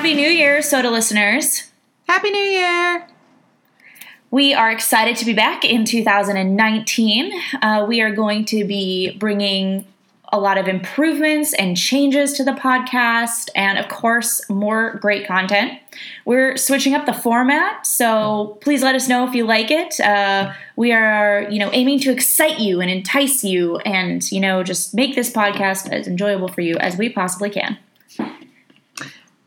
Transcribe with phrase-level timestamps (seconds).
[0.00, 1.70] Happy New Year, Soda listeners.
[2.08, 3.06] Happy New Year!
[4.30, 7.30] We are excited to be back in 2019.
[7.60, 9.84] Uh, we are going to be bringing
[10.32, 15.78] a lot of improvements and changes to the podcast, and of course, more great content.
[16.24, 20.00] We're switching up the format, so please let us know if you like it.
[20.00, 24.62] Uh, we are, you know, aiming to excite you and entice you, and you know,
[24.62, 27.76] just make this podcast as enjoyable for you as we possibly can.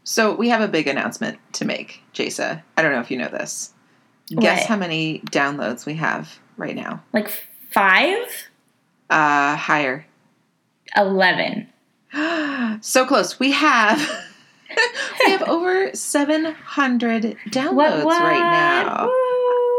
[0.03, 2.62] So we have a big announcement to make, Jasa.
[2.77, 3.73] I don't know if you know this.
[4.29, 4.67] Guess What?
[4.67, 7.03] how many downloads we have right now?
[7.13, 7.29] Like
[7.71, 8.27] five,
[9.09, 10.05] Uh, higher.
[10.95, 11.67] eleven.
[12.81, 13.39] so close.
[13.39, 13.99] We have
[15.26, 19.09] we have over 700 downloads right now.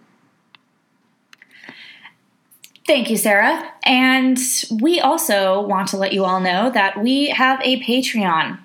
[2.86, 3.72] Thank you, Sarah.
[3.84, 4.38] And
[4.80, 8.58] we also want to let you all know that we have a Patreon.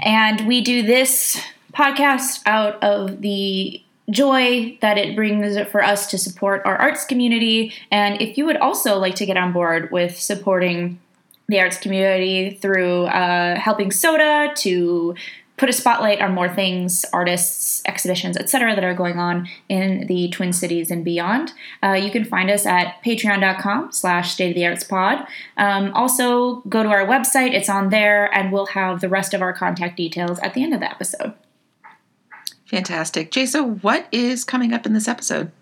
[0.00, 6.18] And we do this podcast out of the joy that it brings for us to
[6.18, 7.72] support our arts community.
[7.90, 11.00] And if you would also like to get on board with supporting
[11.48, 15.14] the arts community through uh, helping Soda to
[15.62, 20.28] put a spotlight on more things, artists, exhibitions, etc., that are going on in the
[20.30, 21.52] Twin Cities and beyond.
[21.80, 25.24] Uh, you can find us at patreon.com slash state of the arts pod.
[25.56, 29.40] Um, also, go to our website, it's on there, and we'll have the rest of
[29.40, 31.32] our contact details at the end of the episode.
[32.66, 33.30] Fantastic.
[33.30, 35.52] Jay, so what is coming up in this episode?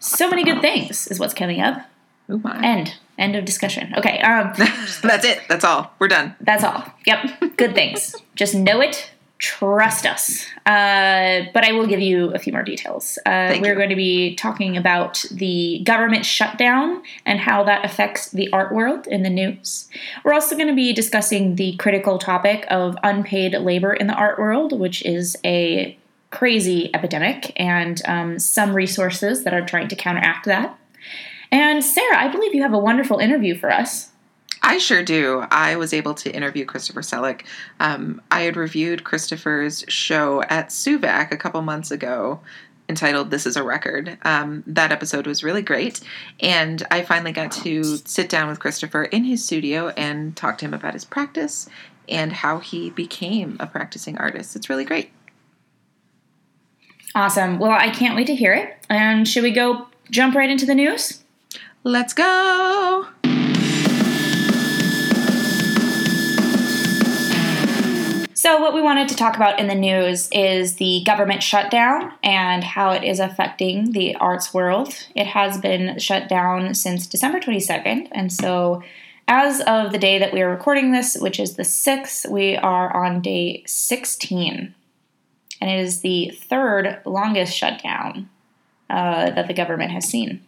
[0.00, 1.88] So many good things is what's coming up.
[2.28, 2.60] Oh my.
[2.60, 2.96] End.
[3.18, 3.94] End of discussion.
[3.96, 4.52] Okay, um,
[5.02, 5.40] That's it.
[5.48, 5.92] That's all.
[5.98, 6.34] We're done.
[6.40, 6.84] That's all.
[7.06, 7.56] Yep.
[7.56, 8.14] Good things.
[8.34, 9.10] Just know it.
[9.38, 10.46] Trust us.
[10.64, 13.18] Uh, but I will give you a few more details.
[13.26, 13.74] Uh, we're you.
[13.74, 19.06] going to be talking about the government shutdown and how that affects the art world
[19.06, 19.88] in the news.
[20.24, 24.38] We're also going to be discussing the critical topic of unpaid labor in the art
[24.38, 25.98] world, which is a
[26.30, 30.78] crazy epidemic, and um, some resources that are trying to counteract that.
[31.56, 34.10] And Sarah, I believe you have a wonderful interview for us.
[34.60, 35.46] I sure do.
[35.50, 37.46] I was able to interview Christopher Selleck.
[37.80, 42.40] Um, I had reviewed Christopher's show at SooVAC a couple months ago
[42.90, 44.18] entitled This is a Record.
[44.20, 46.02] Um, that episode was really great.
[46.40, 50.66] And I finally got to sit down with Christopher in his studio and talk to
[50.66, 51.70] him about his practice
[52.06, 54.56] and how he became a practicing artist.
[54.56, 55.10] It's really great.
[57.14, 57.58] Awesome.
[57.58, 58.76] Well, I can't wait to hear it.
[58.90, 61.22] And should we go jump right into the news?
[61.86, 63.06] Let's go.
[68.34, 72.64] So, what we wanted to talk about in the news is the government shutdown and
[72.64, 74.94] how it is affecting the arts world.
[75.14, 78.08] It has been shut down since December 22nd.
[78.10, 78.82] And so,
[79.28, 82.96] as of the day that we are recording this, which is the 6th, we are
[82.96, 84.74] on day 16.
[85.60, 88.28] And it is the third longest shutdown
[88.90, 90.44] uh, that the government has seen.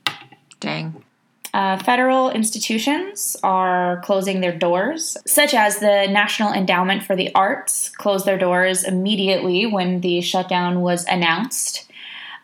[0.59, 1.05] Dang.
[1.55, 7.89] Uh, federal institutions are closing their doors, such as the National Endowment for the Arts
[7.89, 11.91] closed their doors immediately when the shutdown was announced.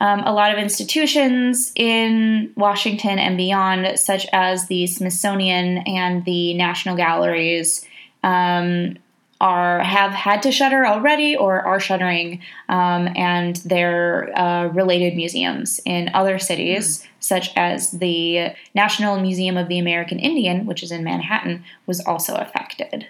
[0.00, 6.54] Um, a lot of institutions in Washington and beyond, such as the Smithsonian and the
[6.54, 7.86] National Galleries,
[8.22, 8.96] um,
[9.44, 15.80] are have had to shutter already or are shuttering, um, and their uh, related museums
[15.84, 17.06] in other cities, mm.
[17.20, 22.36] such as the National Museum of the American Indian, which is in Manhattan, was also
[22.36, 23.06] affected.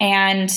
[0.00, 0.50] And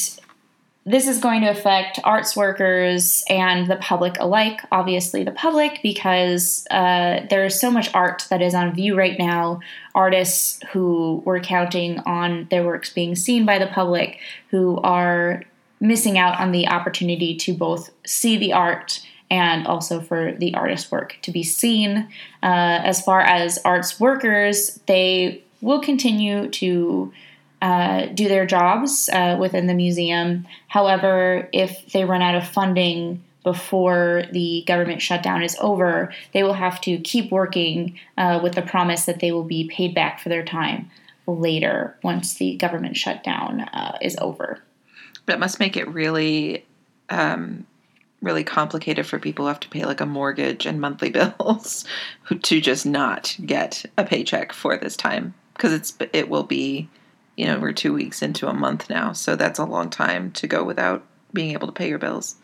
[0.85, 4.61] this is going to affect arts workers and the public alike.
[4.71, 9.17] Obviously, the public, because uh, there is so much art that is on view right
[9.17, 9.61] now.
[9.95, 14.19] Artists who were counting on their works being seen by the public,
[14.49, 15.43] who are
[15.79, 20.91] missing out on the opportunity to both see the art and also for the artist's
[20.91, 22.09] work to be seen.
[22.41, 27.11] Uh, as far as arts workers, they will continue to
[27.63, 30.45] uh, do their jobs uh, within the museum.
[30.67, 36.53] However, if they run out of funding before the government shutdown is over, they will
[36.53, 40.27] have to keep working uh, with the promise that they will be paid back for
[40.27, 40.91] their time
[41.25, 44.59] later once the government shutdown uh, is over.
[45.25, 46.65] But it must make it really.
[47.09, 47.65] Um,
[48.21, 51.83] really complicated for people who have to pay like a mortgage and monthly bills
[52.41, 56.87] to just not get a paycheck for this time because it's it will be
[57.35, 60.47] you know, we're two weeks into a month now, so that's a long time to
[60.47, 61.03] go without
[61.33, 62.35] being able to pay your bills.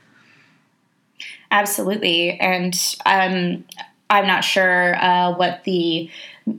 [1.52, 2.74] Absolutely, and
[3.06, 3.66] um,
[4.10, 6.10] I'm not sure uh, what the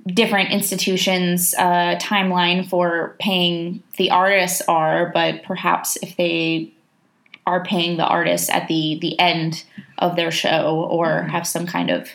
[0.06, 6.72] different institutions' uh, timeline for paying the artists are, but perhaps if they
[7.46, 9.64] are paying the artists at the the end
[9.98, 11.30] of their show or mm-hmm.
[11.30, 12.08] have some kind of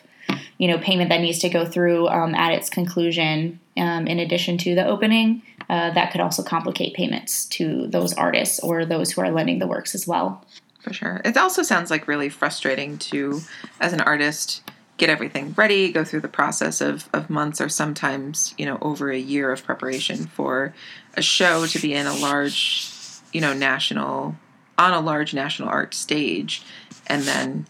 [0.57, 4.57] you know payment that needs to go through um, at its conclusion um, in addition
[4.57, 9.21] to the opening uh, that could also complicate payments to those artists or those who
[9.21, 10.45] are lending the works as well.
[10.81, 11.21] For sure.
[11.25, 13.41] It also sounds like really frustrating to,
[13.79, 14.62] as an artist,
[14.97, 19.12] get everything ready, go through the process of, of months or sometimes, you know, over
[19.12, 20.73] a year of preparation for
[21.15, 22.91] a show to be in a large,
[23.33, 24.35] you know, national,
[24.77, 26.62] on a large national art stage,
[27.07, 27.65] and then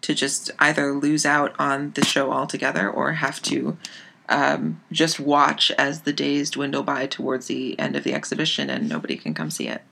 [0.00, 3.76] to just either lose out on the show altogether or have to
[4.28, 8.88] um, just watch as the days dwindle by towards the end of the exhibition and
[8.88, 9.82] nobody can come see it.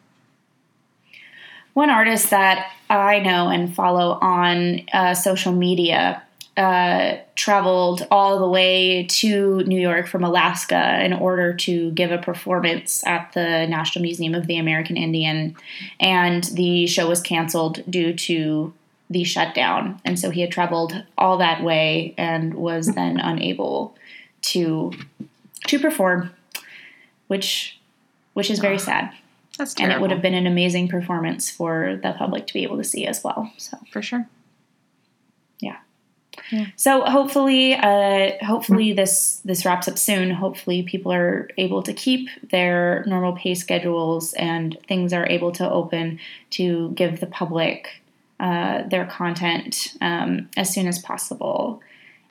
[1.75, 6.23] One artist that I know and follow on uh, social media
[6.57, 12.17] uh, traveled all the way to New York from Alaska in order to give a
[12.17, 15.55] performance at the National Museum of the American Indian.
[16.01, 18.73] And the show was canceled due to
[19.11, 20.01] the shutdown.
[20.05, 23.95] And so he had traveled all that way and was then unable
[24.47, 24.93] to
[25.67, 26.31] to perform,
[27.27, 27.79] which
[28.35, 29.13] which is very oh, sad.
[29.59, 29.95] That's terrible.
[29.95, 32.85] And it would have been an amazing performance for the public to be able to
[32.85, 33.51] see as well.
[33.57, 34.29] So for sure.
[35.61, 35.79] Yeah.
[36.53, 36.67] yeah.
[36.77, 40.31] So hopefully, uh, hopefully this this wraps up soon.
[40.31, 45.69] Hopefully, people are able to keep their normal pay schedules and things are able to
[45.69, 46.19] open
[46.51, 48.03] to give the public
[48.39, 51.81] uh, their content um, as soon as possible.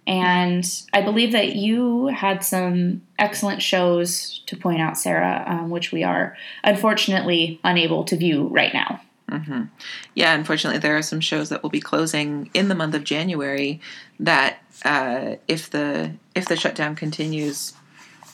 [0.08, 5.92] And I believe that you had some excellent shows to point out, Sarah, um, which
[5.92, 9.02] we are unfortunately unable to view right now.
[9.30, 9.64] Mm-hmm.
[10.14, 13.82] Yeah, unfortunately, there are some shows that will be closing in the month of January.
[14.20, 17.74] That uh, if the if the shutdown continues,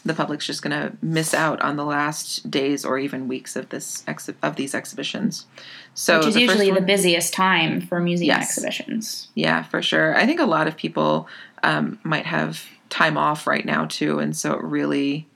[0.03, 3.69] the public's just going to miss out on the last days or even weeks of
[3.69, 5.45] this ex- of these exhibitions.
[5.93, 8.49] So which is the usually one, the busiest time for museum yes.
[8.49, 9.29] exhibitions.
[9.35, 10.15] Yeah, for sure.
[10.15, 11.27] I think a lot of people
[11.63, 15.27] um, might have time off right now too, and so it really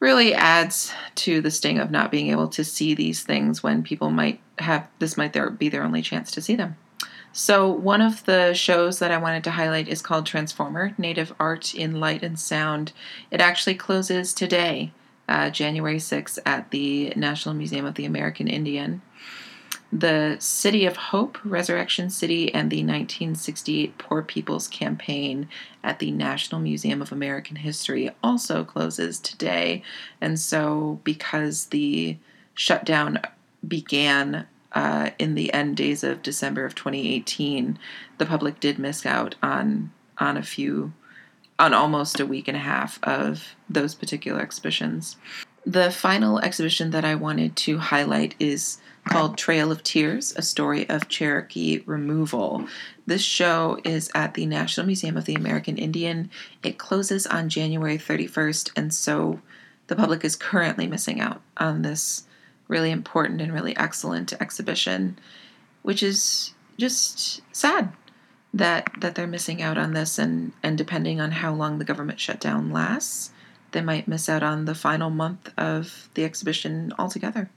[0.00, 4.10] really adds to the sting of not being able to see these things when people
[4.10, 6.76] might have this might their, be their only chance to see them.
[7.32, 11.74] So one of the shows that I wanted to highlight is called Transformer: Native Art
[11.74, 12.92] in Light and Sound.
[13.30, 14.92] It actually closes today,
[15.28, 19.02] uh, January 6th, at the National Museum of the American Indian.
[19.90, 25.48] The City of Hope, Resurrection City, and the 1968 Poor People's Campaign
[25.82, 29.82] at the National Museum of American History also closes today.
[30.20, 32.18] And so, because the
[32.52, 33.20] shutdown
[33.66, 37.78] began uh, in the end days of December of 2018,
[38.18, 40.92] the public did miss out on on a few,
[41.58, 45.16] on almost a week and a half of those particular exhibitions.
[45.64, 50.88] The final exhibition that I wanted to highlight is called Trail of Tears A Story
[50.88, 52.66] of Cherokee Removal.
[53.06, 56.30] This show is at the National Museum of the American Indian.
[56.62, 59.40] It closes on January 31st, and so
[59.86, 62.24] the public is currently missing out on this
[62.68, 65.18] really important and really excellent exhibition,
[65.82, 67.92] which is just sad
[68.54, 72.20] that that they're missing out on this and and depending on how long the government
[72.20, 73.30] shutdown lasts,
[73.72, 77.50] they might miss out on the final month of the exhibition altogether.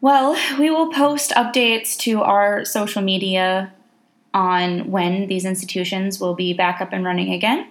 [0.00, 3.72] Well, we will post updates to our social media
[4.32, 7.68] on when these institutions will be back up and running again.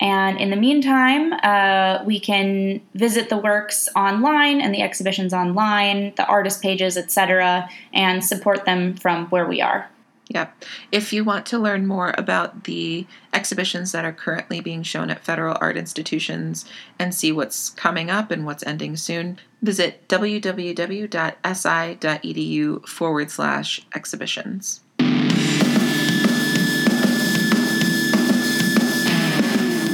[0.00, 6.12] And in the meantime, uh, we can visit the works online and the exhibitions online,
[6.16, 9.88] the artist pages, etc., and support them from where we are.
[10.28, 10.64] Yep.
[10.90, 15.24] If you want to learn more about the exhibitions that are currently being shown at
[15.24, 16.64] federal art institutions
[16.98, 20.48] and see what's coming up and what's ending soon, visit www.si.edu
[22.88, 24.80] forward slash exhibitions.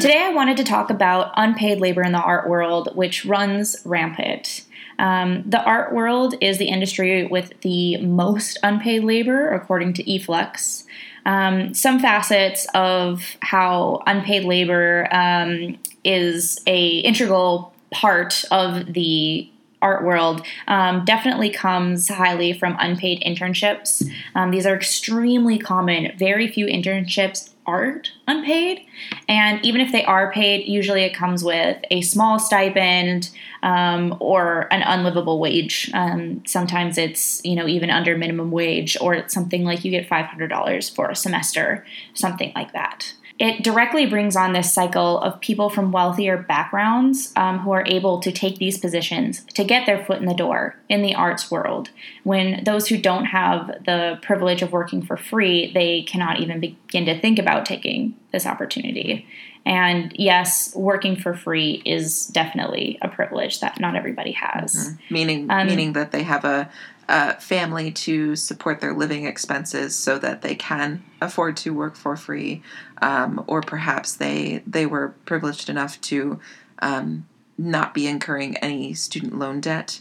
[0.01, 4.65] Today, I wanted to talk about unpaid labor in the art world, which runs rampant.
[4.99, 10.85] Um, the art world is the industry with the most unpaid labor, according to eFlux.
[11.27, 19.51] Um, some facets of how unpaid labor um, is a integral part of the
[19.83, 24.09] art world um, definitely comes highly from unpaid internships.
[24.35, 26.13] Um, these are extremely common.
[26.19, 28.81] Very few internships aren't unpaid.
[29.29, 33.31] And even if they are paid, usually it comes with a small stipend
[33.63, 35.91] um, or an unlivable wage.
[35.95, 40.09] Um, sometimes it's, you know, even under minimum wage, or it's something like you get
[40.09, 41.85] $500 for a semester,
[42.15, 47.61] something like that it directly brings on this cycle of people from wealthier backgrounds um,
[47.61, 51.01] who are able to take these positions to get their foot in the door in
[51.01, 51.89] the arts world.
[52.23, 57.07] When those who don't have the privilege of working for free, they cannot even begin
[57.07, 59.27] to think about taking this opportunity.
[59.65, 64.75] And yes, working for free is definitely a privilege that not everybody has.
[64.75, 65.15] Mm-hmm.
[65.15, 66.71] Meaning, um, meaning that they have a,
[67.11, 72.63] family to support their living expenses so that they can afford to work for free,
[73.03, 76.39] um, or perhaps they they were privileged enough to
[76.81, 77.27] um,
[77.59, 80.01] not be incurring any student loan debt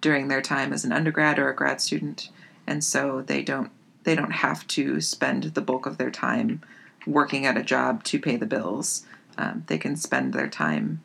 [0.00, 2.30] during their time as an undergrad or a grad student,
[2.66, 3.70] and so they don't
[4.04, 6.62] they don't have to spend the bulk of their time
[7.06, 9.06] working at a job to pay the bills.
[9.38, 11.02] Um, they can spend their time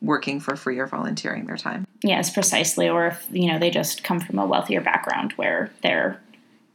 [0.00, 1.83] working for free or volunteering their time.
[2.04, 2.86] Yes, precisely.
[2.86, 6.20] Or if you know they just come from a wealthier background where their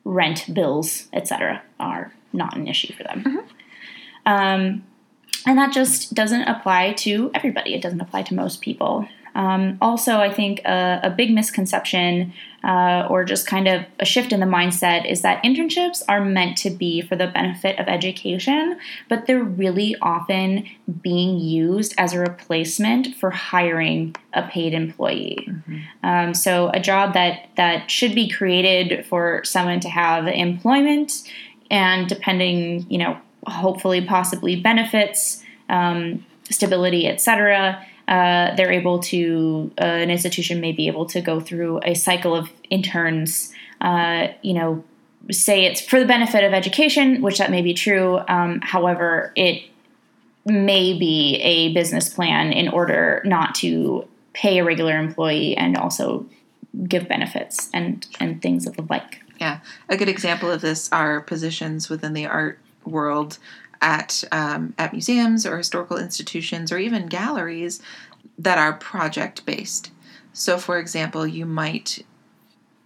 [0.03, 3.23] rent, bills, etc., are not an issue for them.
[3.23, 3.47] Mm-hmm.
[4.25, 4.83] Um,
[5.45, 7.75] and that just doesn't apply to everybody.
[7.75, 9.07] It doesn't apply to most people.
[9.39, 14.33] Um, also, I think a, a big misconception uh, or just kind of a shift
[14.33, 18.77] in the mindset is that internships are meant to be for the benefit of education,
[19.07, 20.67] but they're really often
[21.01, 25.47] being used as a replacement for hiring a paid employee.
[25.47, 25.77] Mm-hmm.
[26.03, 31.23] Um, so, a job that, that should be created for someone to have employment
[31.71, 33.17] and depending, you know,
[33.47, 40.87] hopefully, possibly benefits, um, stability, etc uh, they're able to uh, an institution may be
[40.87, 44.83] able to go through a cycle of interns uh, you know
[45.31, 49.63] say it's for the benefit of education which that may be true um, however it
[50.45, 56.25] may be a business plan in order not to pay a regular employee and also
[56.87, 59.21] give benefits and and things of the like.
[59.39, 59.59] Yeah.
[59.87, 63.37] A good example of this are positions within the art world
[63.81, 67.81] at um, at museums or historical institutions or even galleries
[68.37, 69.91] that are project based.
[70.33, 72.05] So, for example, you might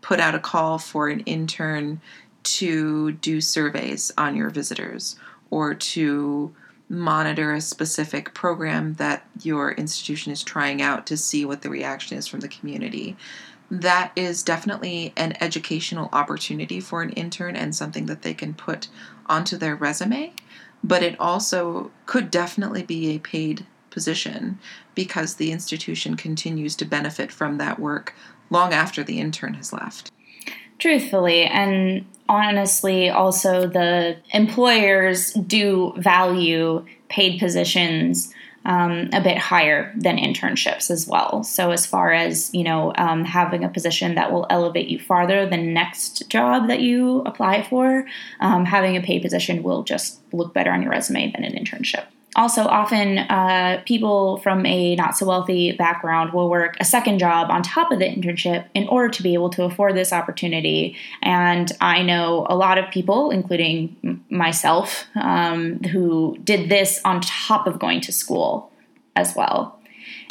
[0.02, 2.02] put out a call for an intern
[2.44, 5.16] to do surveys on your visitors
[5.50, 6.54] or to
[6.90, 12.18] monitor a specific program that your institution is trying out to see what the reaction
[12.18, 13.16] is from the community.
[13.72, 18.90] That is definitely an educational opportunity for an intern and something that they can put
[19.26, 20.34] onto their resume
[20.84, 24.60] but it also could definitely be a paid position
[24.96, 28.14] because the institution continues to benefit from that work
[28.50, 30.12] long after the intern has left.
[30.80, 38.34] Truthfully, and honestly, also the employers do value paid positions
[38.66, 41.44] um, a bit higher than internships as well.
[41.44, 45.46] So as far as you know, um, having a position that will elevate you farther
[45.46, 48.06] the next job that you apply for,
[48.40, 52.06] um, having a paid position will just look better on your resume than an internship
[52.36, 57.52] also, often uh, people from a not so wealthy background will work a second job
[57.52, 60.96] on top of the internship in order to be able to afford this opportunity.
[61.22, 67.68] And I know a lot of people, including myself, um, who did this on top
[67.68, 68.72] of going to school
[69.16, 69.80] as well.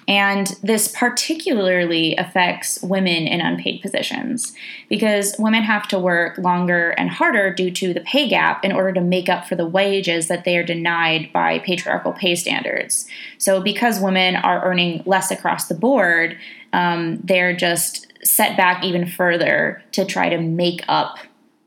[0.09, 4.53] And this particularly affects women in unpaid positions
[4.89, 8.93] because women have to work longer and harder due to the pay gap in order
[8.93, 13.07] to make up for the wages that they are denied by patriarchal pay standards.
[13.39, 16.37] So, because women are earning less across the board,
[16.73, 21.19] um, they're just set back even further to try to make up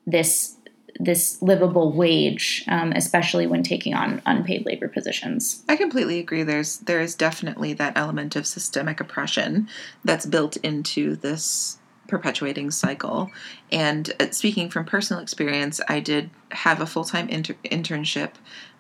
[0.06, 0.55] this
[1.00, 5.64] this livable wage, um, especially when taking on unpaid labor positions.
[5.68, 6.44] I completely agree.
[6.44, 9.68] There's there is definitely that element of systemic oppression
[10.04, 13.32] that's built into this perpetuating cycle.
[13.72, 18.32] And uh, speaking from personal experience, I did have a full time inter- internship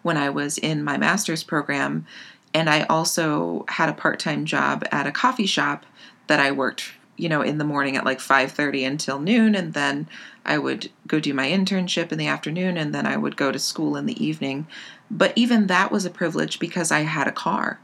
[0.02, 2.06] when I was in my master's program,
[2.54, 5.86] and I also had a part time job at a coffee shop
[6.28, 10.08] that I worked you know in the morning at like 5:30 until noon and then
[10.46, 13.60] I would go do my internship in the afternoon and then I would go to
[13.60, 14.68] school in the evening.
[15.10, 17.80] But even that was a privilege because I had a car.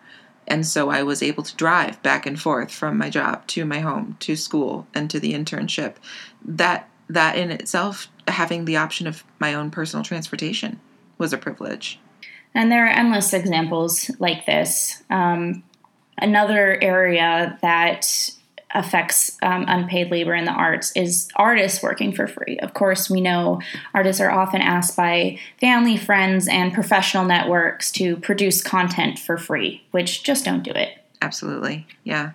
[0.48, 3.80] And so I was able to drive back and forth from my job to my
[3.80, 5.96] home to school and to the internship.
[6.44, 10.80] That that in itself having the option of my own personal transportation
[11.18, 12.00] was a privilege.
[12.54, 15.04] And there are endless examples like this.
[15.10, 15.64] Um,
[16.18, 18.32] another area that
[18.74, 22.58] affects um, unpaid labor in the arts is artists working for free.
[22.60, 23.62] Of course, we know
[23.94, 29.84] artists are often asked by family, friends, and professional networks to produce content for free,
[29.92, 30.98] which just don't do it.
[31.22, 31.86] Absolutely.
[32.04, 32.32] Yeah.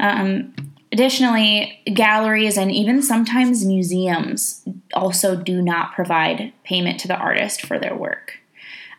[0.00, 0.54] Um,
[0.90, 7.78] additionally, galleries and even sometimes museums also do not provide payment to the artist for
[7.78, 8.38] their work.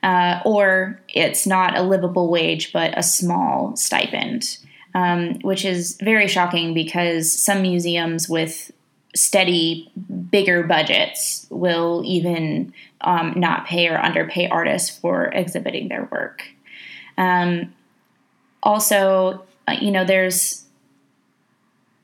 [0.01, 4.57] Uh, or it's not a livable wage, but a small stipend
[4.93, 8.71] um, which is very shocking because some museums with
[9.15, 9.91] steady,
[10.31, 16.43] bigger budgets will even um, not pay or underpay artists for exhibiting their work.
[17.17, 17.73] Um,
[18.63, 20.62] also, uh, you know, there's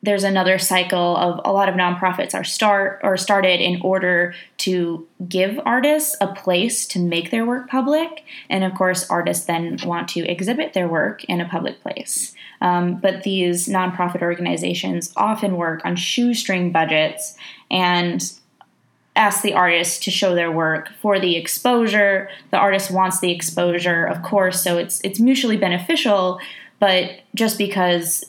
[0.02, 5.06] there's another cycle of a lot of nonprofits are start or started in order to
[5.28, 10.08] give artists a place to make their work public and of course artists then want
[10.08, 15.86] to exhibit their work in a public place um, but these nonprofit organizations often work
[15.86, 17.36] on shoestring budgets
[17.70, 18.34] and
[19.16, 22.30] ask the artist to show their work for the exposure.
[22.52, 26.40] The artist wants the exposure, of course, so it's it's mutually beneficial.
[26.80, 28.24] But just because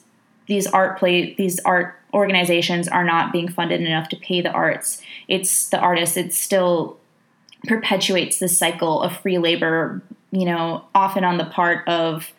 [0.50, 5.00] these art play these art organizations are not being funded enough to pay the arts,
[5.28, 6.16] it's the artists.
[6.16, 6.98] It still
[7.66, 10.02] perpetuates this cycle of free labor.
[10.32, 12.32] You know, often on the part of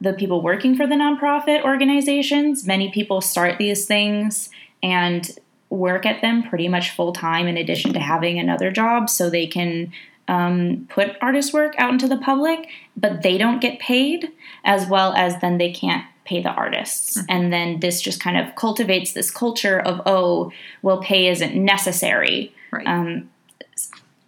[0.00, 2.66] the people working for the nonprofit organizations.
[2.66, 4.50] Many people start these things
[4.82, 5.30] and
[5.70, 9.46] work at them pretty much full time in addition to having another job so they
[9.46, 9.92] can
[10.26, 14.30] um, put artist work out into the public, but they don't get paid,
[14.64, 17.16] as well as then they can't pay the artists.
[17.16, 17.26] Mm-hmm.
[17.28, 22.54] And then this just kind of cultivates this culture of, oh, well, pay isn't necessary.
[22.70, 22.86] Right.
[22.86, 23.30] Um,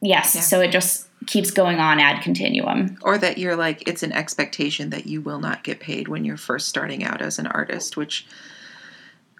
[0.00, 0.34] yes.
[0.34, 0.40] Yeah.
[0.40, 2.98] So it just keeps going on ad continuum.
[3.02, 6.36] Or that you're like, it's an expectation that you will not get paid when you're
[6.36, 8.26] first starting out as an artist, which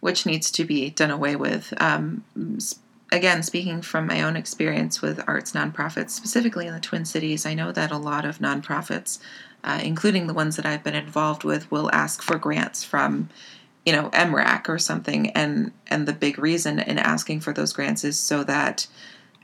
[0.00, 1.72] which needs to be done away with.
[1.80, 2.24] Um,
[3.14, 7.54] again, speaking from my own experience with arts nonprofits, specifically in the Twin Cities, I
[7.54, 9.18] know that a lot of nonprofits,
[9.62, 13.28] uh, including the ones that I've been involved with, will ask for grants from,
[13.86, 18.04] you know, MRAC or something, and and the big reason in asking for those grants
[18.04, 18.86] is so that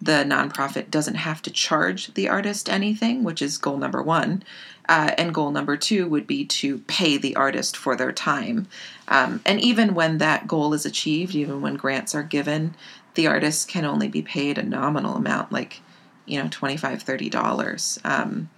[0.03, 4.43] the nonprofit doesn't have to charge the artist anything, which is goal number one.
[4.89, 8.67] Uh, and goal number two would be to pay the artist for their time.
[9.09, 12.75] Um, and even when that goal is achieved, even when grants are given,
[13.15, 15.81] the artist can only be paid a nominal amount, like,
[16.27, 17.99] you know, $25, $30.
[18.05, 18.51] Um,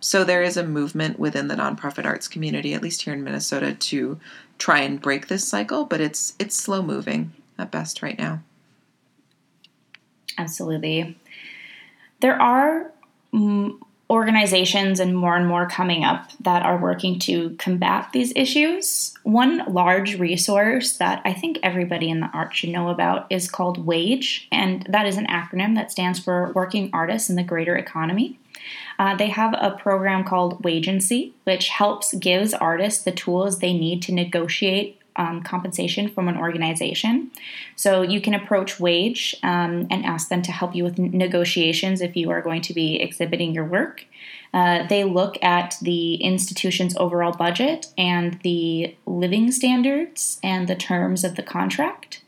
[0.00, 3.74] so there is a movement within the nonprofit arts community, at least here in Minnesota,
[3.74, 4.18] to
[4.58, 8.42] try and break this cycle, but it's it's slow moving at best right now.
[10.38, 11.18] Absolutely.
[12.20, 12.92] There are
[14.10, 19.14] organizations and more and more coming up that are working to combat these issues.
[19.22, 23.86] One large resource that I think everybody in the art should know about is called
[23.86, 28.38] WAGE, and that is an acronym that stands for Working Artists in the Greater Economy.
[28.98, 34.02] Uh, they have a program called Wagency, which helps gives artists the tools they need
[34.02, 37.30] to negotiate um, compensation from an organization.
[37.76, 42.16] So you can approach Wage um, and ask them to help you with negotiations if
[42.16, 44.06] you are going to be exhibiting your work.
[44.54, 51.22] Uh, they look at the institution's overall budget and the living standards and the terms
[51.22, 52.22] of the contract.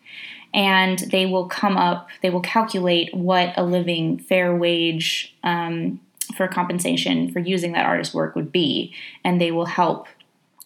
[0.53, 5.99] And they will come up, they will calculate what a living fair wage um,
[6.37, 8.95] for compensation for using that artist's work would be.
[9.25, 10.09] And they will help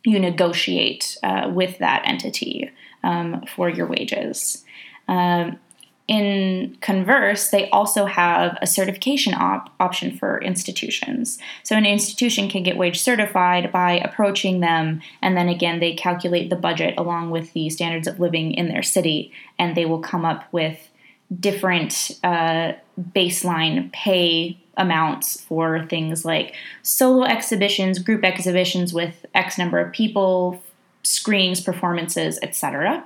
[0.06, 2.70] you negotiate uh, with that entity
[3.02, 4.64] um, for your wages.
[5.08, 5.58] Um,
[6.06, 11.38] in Converse, they also have a certification op- option for institutions.
[11.64, 16.48] So, an institution can get wage certified by approaching them, and then again, they calculate
[16.48, 20.24] the budget along with the standards of living in their city, and they will come
[20.24, 20.90] up with
[21.40, 22.74] different uh,
[23.12, 30.62] baseline pay amounts for things like solo exhibitions, group exhibitions with X number of people,
[31.02, 33.04] screenings, performances, etc.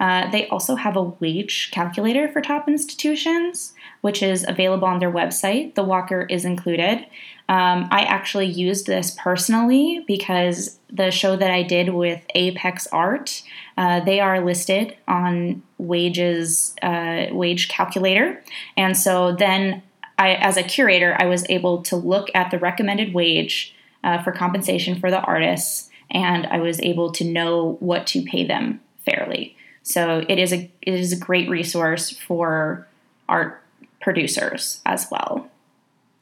[0.00, 5.12] Uh, they also have a wage calculator for top institutions, which is available on their
[5.12, 5.74] website.
[5.76, 7.06] The Walker is included.
[7.48, 13.42] Um, I actually used this personally because the show that I did with Apex Art,
[13.76, 18.42] uh, they are listed on wages uh, wage calculator,
[18.76, 19.82] and so then
[20.18, 24.32] I, as a curator, I was able to look at the recommended wage uh, for
[24.32, 29.56] compensation for the artists, and I was able to know what to pay them fairly.
[29.82, 32.86] So it is a it is a great resource for
[33.28, 33.62] art
[34.00, 35.48] producers as well.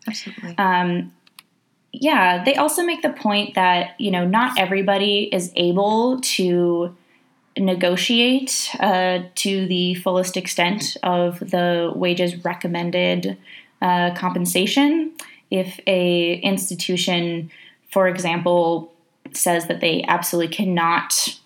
[0.06, 0.56] Absolutely.
[0.56, 1.12] Um,
[1.92, 6.96] yeah, they also make the point that you know not everybody is able to
[7.58, 13.36] negotiate uh, to the fullest extent of the wages recommended
[13.80, 15.12] uh, compensation.
[15.50, 17.50] If a institution,
[17.90, 18.92] for example,
[19.32, 21.38] says that they absolutely cannot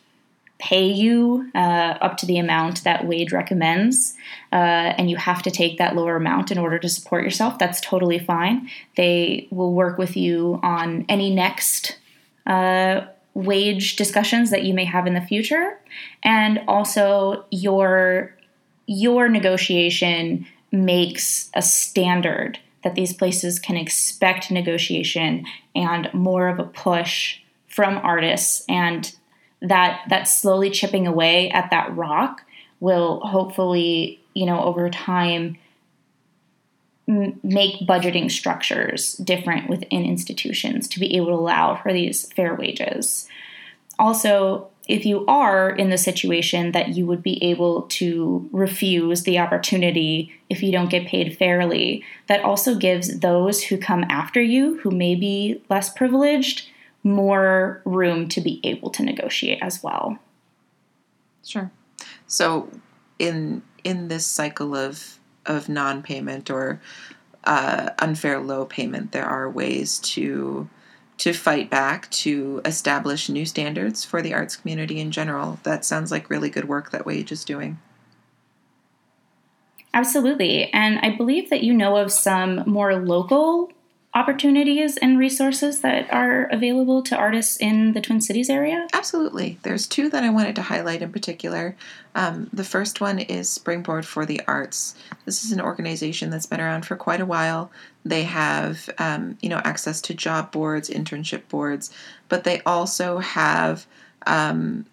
[0.59, 4.15] pay you uh, up to the amount that wage recommends,
[4.53, 4.55] uh,
[4.97, 8.19] and you have to take that lower amount in order to support yourself, that's totally
[8.19, 8.69] fine.
[8.97, 11.99] They will work with you on any next
[12.47, 13.03] uh,
[13.35, 15.79] wage discussions that you may have in the future,
[16.23, 18.35] and also your
[18.87, 26.65] your negotiation makes a standard that these places can expect negotiation and more of a
[26.65, 29.15] push from artists and
[29.63, 32.43] that that slowly chipping away at that rock
[32.81, 35.57] will hopefully you know over time
[37.09, 42.55] m- make budgeting structures different within institutions to be able to allow for these fair
[42.55, 43.27] wages.
[43.99, 49.39] Also if you are in the situation that you would be able to refuse the
[49.39, 54.79] opportunity if you don't get paid fairly, that also gives those who come after you,
[54.81, 56.69] who may be less privileged,
[57.03, 60.19] more room to be able to negotiate as well.
[61.45, 61.71] Sure.
[62.27, 62.69] So
[63.19, 66.81] in in this cycle of of non-payment or
[67.45, 70.69] uh, unfair low payment, there are ways to
[71.19, 75.61] to fight back to establish new standards for the arts community in general.
[75.63, 77.79] That sounds like really good work that Wage is doing.
[79.93, 80.73] Absolutely.
[80.73, 83.71] And I believe that you know of some more local
[84.15, 88.87] opportunities and resources that are available to artists in the Twin Cities area?
[88.95, 89.59] Absolutely.
[89.63, 91.77] There's two that I wanted to highlight in particular.
[92.15, 94.95] Um, the first one is Springboard for the Arts.
[95.25, 97.73] This is an organization that's been around for quite a while.
[98.05, 101.91] They have, um, you know, access to job boards, internship boards,
[102.29, 103.87] but they also have
[104.27, 104.87] um,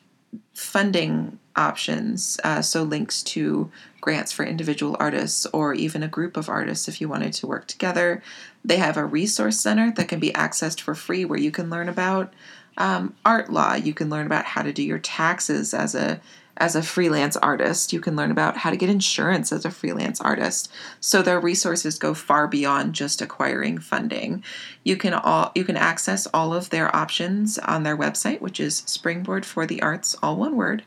[0.54, 2.40] funding options.
[2.44, 3.70] Uh, so links to
[4.00, 7.68] grants for individual artists or even a group of artists if you wanted to work
[7.68, 8.24] together.
[8.64, 11.90] They have a resource center that can be accessed for free where you can learn
[11.90, 12.34] about
[12.78, 13.76] um, art law.
[13.76, 16.22] You can learn about how to do your taxes as a
[16.62, 17.92] as a freelance artist.
[17.92, 20.72] You can learn about how to get insurance as a freelance artist.
[21.00, 24.44] So their resources go far beyond just acquiring funding.
[24.84, 28.84] You can all you can access all of their options on their website, which is
[28.86, 30.84] Springboard for the Arts, all one word,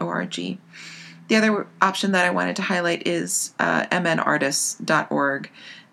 [0.00, 0.58] .org.
[1.30, 5.50] The other option that I wanted to highlight is uh, mnartists.org.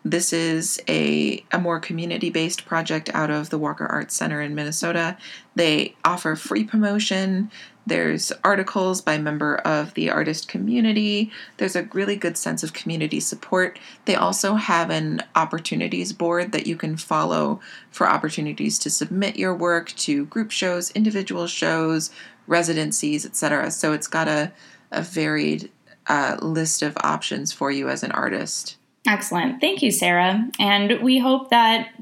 [0.10, 4.56] This is a, a more community based project out of the Walker Arts Center in
[4.56, 5.18] Minnesota.
[5.54, 7.52] They offer free promotion.
[7.86, 11.30] There's articles by member of the artist community.
[11.58, 13.80] There's a really good sense of community support.
[14.06, 17.60] They also have an opportunities board that you can follow
[17.92, 22.12] for opportunities to submit your work to group shows, individual shows,
[22.46, 23.72] residencies, etc.
[23.72, 24.54] So it's got a,
[24.90, 25.70] a varied
[26.08, 28.78] uh, list of options for you as an artist.
[29.08, 29.62] Excellent.
[29.62, 30.50] Thank you, Sarah.
[30.60, 31.94] And we hope that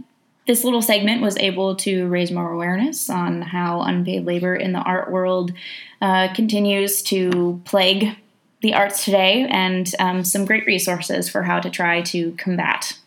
[0.48, 4.80] this little segment was able to raise more awareness on how unpaid labor in the
[4.80, 5.54] art world
[6.02, 8.15] uh, continues to plague
[8.62, 12.98] the arts today and um, some great resources for how to try to combat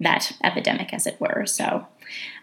[0.00, 1.46] that epidemic, as it were.
[1.46, 1.86] So,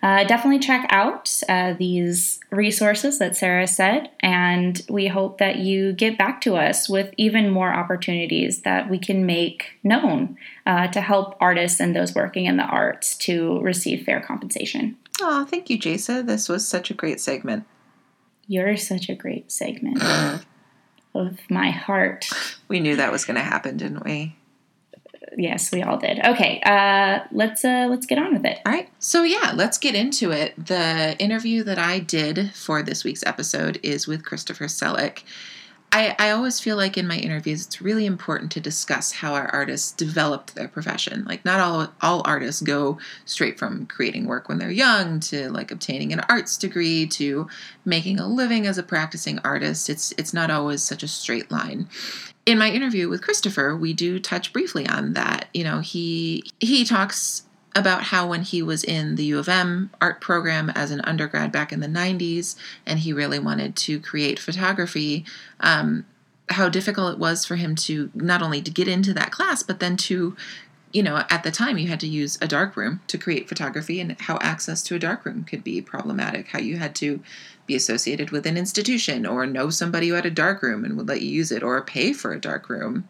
[0.03, 5.93] uh, definitely check out uh, these resources that Sarah said, and we hope that you
[5.93, 11.01] get back to us with even more opportunities that we can make known uh, to
[11.01, 14.97] help artists and those working in the arts to receive fair compensation.
[15.21, 16.25] Oh, thank you, Jasa.
[16.25, 17.65] This was such a great segment.
[18.47, 20.01] You're such a great segment.
[21.13, 22.29] of my heart.
[22.67, 24.35] We knew that was going to happen, didn't we?
[25.37, 26.19] Yes, we all did.
[26.25, 28.59] Okay, uh, let's uh, let's get on with it.
[28.65, 28.89] All right.
[28.99, 30.53] So, yeah, let's get into it.
[30.65, 35.23] The interview that I did for this week's episode is with Christopher Selleck.
[35.93, 39.47] I, I always feel like in my interviews, it's really important to discuss how our
[39.47, 41.25] artists developed their profession.
[41.25, 45.69] Like, not all all artists go straight from creating work when they're young to like
[45.69, 47.47] obtaining an arts degree to
[47.83, 49.89] making a living as a practicing artist.
[49.89, 51.89] It's it's not always such a straight line.
[52.45, 55.49] In my interview with Christopher, we do touch briefly on that.
[55.53, 57.43] You know, he he talks
[57.75, 61.51] about how when he was in the U of M art program as an undergrad
[61.51, 62.55] back in the 90s
[62.85, 65.25] and he really wanted to create photography,
[65.61, 66.05] um,
[66.49, 69.79] how difficult it was for him to not only to get into that class, but
[69.79, 70.35] then to,
[70.91, 74.19] you know, at the time you had to use a darkroom to create photography and
[74.19, 77.21] how access to a darkroom could be problematic, how you had to
[77.67, 81.21] be associated with an institution or know somebody who had a darkroom and would let
[81.21, 83.07] you use it or pay for a darkroom.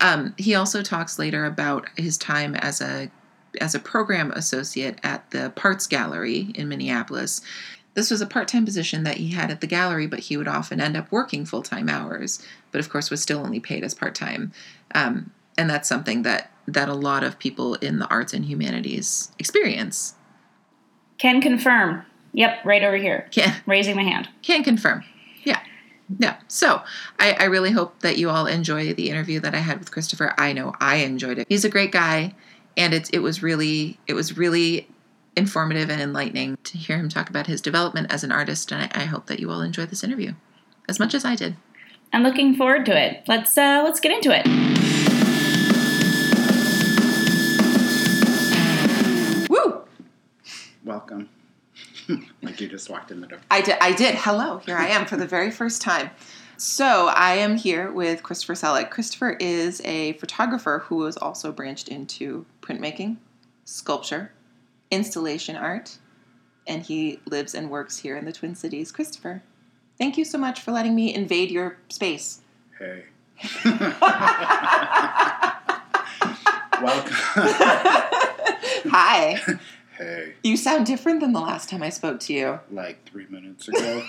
[0.00, 3.10] Um, he also talks later about his time as a
[3.60, 7.40] as a program associate at the Parts Gallery in Minneapolis.
[7.94, 10.48] This was a part time position that he had at the gallery, but he would
[10.48, 13.94] often end up working full time hours, but of course was still only paid as
[13.94, 14.52] part time.
[14.94, 19.30] Um, and that's something that, that a lot of people in the arts and humanities
[19.38, 20.14] experience.
[21.18, 22.04] Can confirm.
[22.32, 23.28] Yep, right over here.
[23.30, 24.28] Can, Raising my hand.
[24.42, 25.04] can confirm.
[25.44, 25.60] Yeah.
[26.18, 26.36] Yeah.
[26.48, 26.82] So
[27.20, 30.34] I, I really hope that you all enjoy the interview that I had with Christopher.
[30.36, 31.46] I know I enjoyed it.
[31.48, 32.34] He's a great guy
[32.76, 34.88] and it, it was really it was really
[35.36, 39.02] informative and enlightening to hear him talk about his development as an artist and I,
[39.02, 40.34] I hope that you all enjoy this interview
[40.88, 41.56] as much as I did.
[42.12, 43.24] I'm looking forward to it.
[43.26, 44.46] Let's uh, let's get into it.
[49.48, 49.82] Woo!
[50.84, 51.28] Welcome.
[52.42, 53.40] like you just walked in the door.
[53.50, 54.14] I did I did.
[54.14, 56.10] Hello, here I am for the very first time.
[56.56, 58.90] So I am here with Christopher Selleck.
[58.90, 63.18] Christopher is a photographer who has also branched into printmaking,
[63.64, 64.32] sculpture,
[64.90, 65.98] installation art,
[66.66, 68.90] and he lives and works here in the Twin Cities.
[68.90, 69.42] Christopher,
[69.98, 72.40] thank you so much for letting me invade your space.
[72.78, 73.04] Hey.
[76.82, 77.14] Welcome.
[78.90, 79.40] Hi.
[79.98, 80.34] hey.
[80.42, 82.60] You sound different than the last time I spoke to you.
[82.70, 84.04] Like three minutes ago.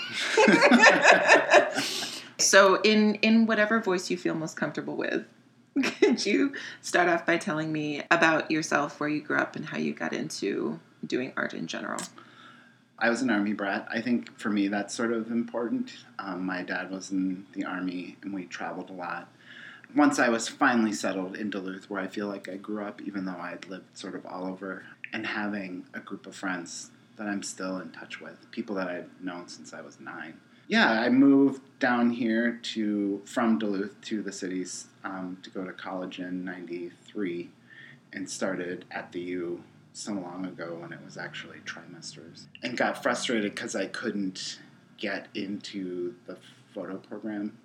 [2.38, 5.26] So, in in whatever voice you feel most comfortable with,
[6.00, 9.78] could you start off by telling me about yourself, where you grew up, and how
[9.78, 12.02] you got into doing art in general?
[12.98, 13.86] I was an army brat.
[13.92, 15.92] I think for me that's sort of important.
[16.18, 19.28] Um, my dad was in the army and we traveled a lot.
[19.94, 23.26] Once I was finally settled in Duluth, where I feel like I grew up, even
[23.26, 27.28] though I had lived sort of all over, and having a group of friends that
[27.28, 30.38] I'm still in touch with, people that I've known since I was nine.
[30.68, 35.72] Yeah, I moved down here to from Duluth to the cities um, to go to
[35.72, 37.50] college in '93,
[38.14, 43.04] and started at the U so long ago when it was actually trimesters, and got
[43.04, 44.60] frustrated because I couldn't
[44.98, 46.38] get into the
[46.74, 47.58] photo program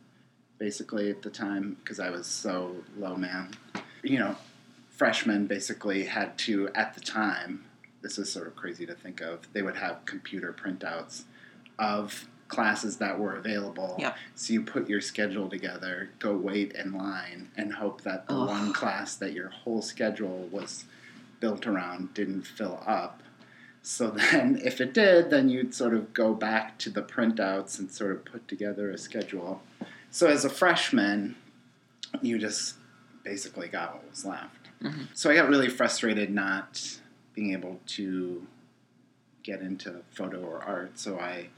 [0.58, 3.54] basically at the time because I was so low man.
[4.04, 4.36] You know,
[4.90, 7.64] freshmen basically had to at the time.
[8.02, 9.48] This is sort of crazy to think of.
[9.52, 11.24] They would have computer printouts
[11.78, 13.96] of classes that were available.
[13.98, 14.14] Yeah.
[14.34, 18.48] So you put your schedule together, go wait in line, and hope that the Ugh.
[18.48, 20.84] one class that your whole schedule was
[21.38, 23.22] built around didn't fill up.
[23.82, 27.90] So then, if it did, then you'd sort of go back to the printouts and
[27.90, 29.62] sort of put together a schedule.
[30.10, 31.36] So as a freshman,
[32.20, 32.74] you just
[33.22, 34.68] basically got what was left.
[34.82, 35.06] Mhm.
[35.14, 36.98] So I got really frustrated not
[37.34, 38.46] being able to
[39.44, 40.98] get into photo or art.
[40.98, 41.48] So I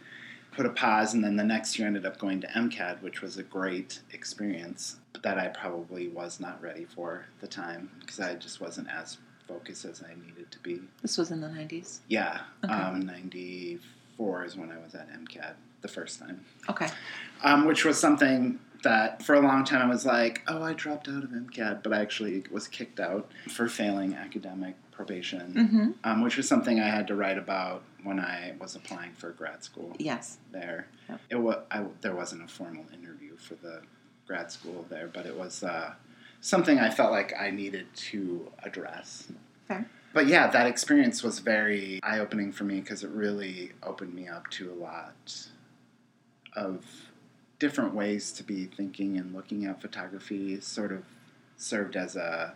[0.53, 3.39] put a pause, and then the next year ended up going to MCAD, which was
[3.39, 8.21] a great experience, but that I probably was not ready for at the time because
[8.21, 9.17] I just wasn't as
[9.49, 10.81] focused as I needed to be.
[11.01, 12.01] This was in the nineties.
[12.09, 12.73] Yeah, Okay.
[12.73, 16.89] um, 94 is when I was at MCAD the first time, Okay.
[17.43, 21.09] um, which was something that for a long time I was like, oh, I dropped
[21.09, 25.91] out of MCAD, but I actually was kicked out for failing academic probation, Mm-hmm.
[26.05, 29.65] um, which was something I had to write about when I was applying for grad
[29.65, 30.39] school Yes.
[30.51, 30.87] there.
[31.09, 31.21] Yep.
[31.31, 33.83] It was I, there wasn't a formal interview for the
[34.27, 35.95] grad school there, but it was uh,
[36.41, 39.29] something I felt like I needed to address.
[39.69, 39.89] Fair.
[40.15, 44.29] But yeah, that experience was very eye opening for me because it really opened me
[44.29, 45.49] up to a lot
[46.55, 46.85] of
[47.63, 50.61] different ways to be thinking and looking at photography.
[50.61, 51.05] Sort of
[51.57, 52.55] served as a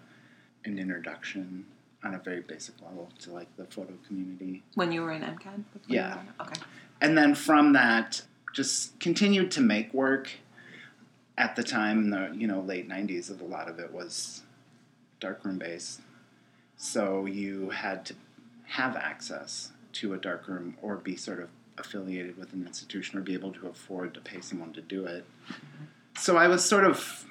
[0.65, 1.65] an introduction
[2.03, 4.65] on a very basic level to like the photo community.
[4.75, 5.63] When you were in MCAD.
[5.87, 6.19] Yeah.
[6.41, 6.61] Okay.
[7.01, 10.33] and then from that just continued to make work
[11.39, 14.43] at the time, in the you know late '90s, a lot of it was
[15.21, 16.01] darkroom based.
[16.77, 18.15] So you had to
[18.65, 23.35] have access to a darkroom or be sort of affiliated with an institution or be
[23.35, 25.25] able to afford to pay someone to do it.
[26.19, 27.25] So I was sort of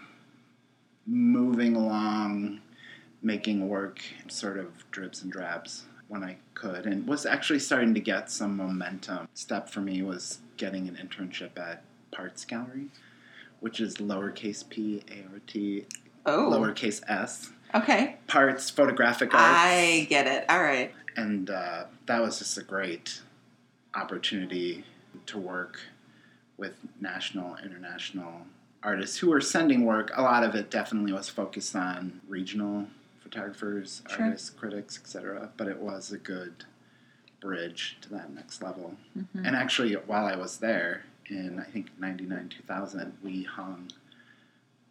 [1.06, 2.62] moving along,
[3.22, 8.00] making work sort of dribs and drabs when I could, and was actually starting to
[8.00, 9.28] get some momentum.
[9.34, 12.88] Step for me was getting an internship at Parts Gallery,
[13.60, 15.86] which is lowercase p a r t
[16.28, 18.18] Oh, lowercase s okay.
[18.26, 20.46] parts photographic arts I get it.
[20.50, 20.92] All right.
[21.16, 23.22] and uh, that was just a great
[23.96, 24.84] opportunity
[25.26, 25.80] to work
[26.58, 28.46] with national international
[28.84, 32.86] artists who were sending work a lot of it definitely was focused on regional
[33.20, 34.26] photographers Sure.
[34.26, 36.66] artists critics etc but it was a good
[37.42, 39.26] bridge to that next level Mhm.
[39.48, 43.90] and actually while i was there in i think 99 2000 we hung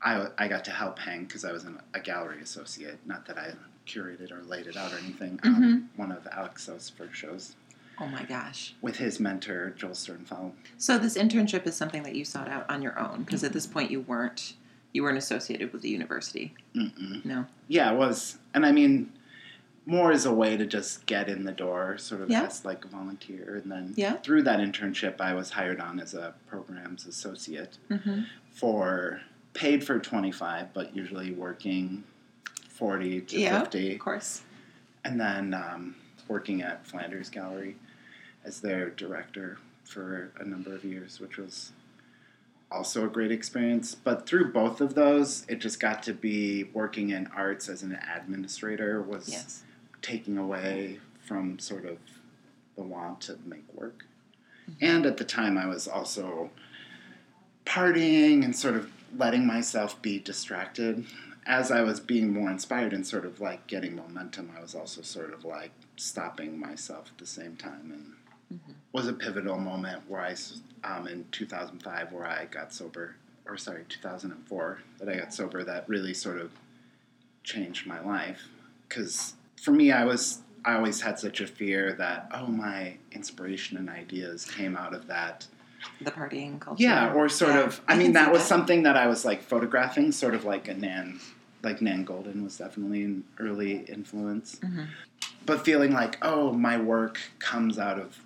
[0.03, 2.99] I, I got to help hang because I was an, a gallery associate.
[3.07, 3.55] Not that I
[3.87, 5.41] curated or laid it out or anything.
[5.45, 7.57] Um, one of Alex's first shows
[8.01, 8.75] Oh my gosh.
[8.83, 10.53] with his mentor Joel Sternfeld.
[10.79, 13.67] So this internship is something that you sought out on your own because at this
[13.67, 14.55] point you weren't
[14.93, 16.55] you weren't associated with the university.
[16.77, 17.25] Mm-mm.
[17.25, 17.47] No.
[17.67, 19.13] Yeah, it was, and I mean,
[19.87, 22.45] more as a way to just get in the door, sort of Yeah.
[22.45, 24.15] as like a volunteer, and then Yeah.
[24.19, 28.21] through that internship, I was hired on as a programs associate Mm-hmm.
[28.53, 29.21] for
[29.53, 32.05] paid for twenty five, but usually working
[32.69, 33.61] forty to Yeah.
[33.61, 33.95] fifty.
[33.95, 34.43] Of course.
[35.05, 35.97] and then um,
[36.29, 37.77] working at Flanders Gallery
[38.45, 41.73] as their director for a number of years, which was
[42.71, 43.95] also a great experience.
[43.95, 47.99] But through both of those, it just got to be working in arts as an
[48.17, 49.63] administrator was Yes.
[50.03, 51.99] taking away from sort of
[52.77, 54.07] the want to make work.
[54.71, 54.85] Mm-hmm.
[54.85, 56.51] And at the time, I was also
[57.65, 61.07] partying and sort of letting myself be distracted.
[61.47, 65.03] As I was being more inspired and sort of like getting momentum, I was also
[65.03, 67.91] sort of like stopping myself at the same time.
[67.93, 68.61] And
[68.93, 70.35] was a pivotal moment where I,
[70.85, 75.89] um, in 2005, where I got sober, or sorry, 2004, that I got sober, that
[75.89, 76.51] really sort of
[77.43, 78.49] changed my life.
[78.89, 83.77] Because for me, I was I always had such a fear that oh my inspiration
[83.77, 85.47] and ideas came out of that.
[86.01, 86.83] The partying culture.
[86.83, 87.81] Yeah, or sort Yeah, of.
[87.87, 88.49] I, I mean, that was that.
[88.49, 91.21] something that I was like photographing, sort of like a Nan,
[91.65, 94.57] like Nan Goldin was definitely an early influence.
[94.57, 94.89] Mhm.
[95.47, 98.21] But feeling like oh, my work comes out of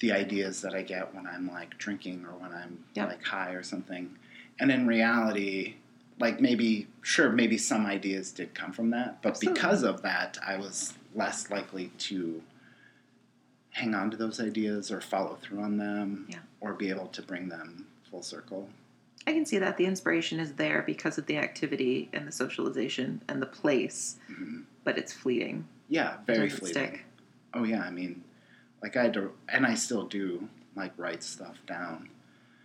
[0.00, 3.08] the ideas that I get when I'm like drinking or when I'm Yep.
[3.08, 4.16] like high or something,
[4.60, 5.76] and in reality.
[6.20, 9.60] Like maybe, sure, maybe some ideas did come from that, but Absolutely.
[9.60, 12.40] because of that, I was less likely to
[13.70, 16.38] hang on to those ideas or follow through on them Yeah.
[16.60, 18.70] or be able to bring them full circle.
[19.26, 23.22] I can see that the inspiration is there because of the activity and the socialization
[23.28, 24.64] and the place, Mhm.
[24.84, 25.66] but it's fleeting.
[25.88, 26.86] Yeah, very fleeting.
[26.88, 27.04] stick.
[27.54, 28.22] Oh yeah, I mean,
[28.82, 32.10] like I had to, and I still do, like write stuff down.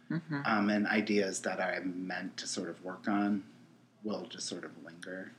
[0.10, 0.42] Mm-hmm.
[0.46, 3.44] Um, and ideas that I meant to sort of work on
[4.04, 5.32] will just sort of linger.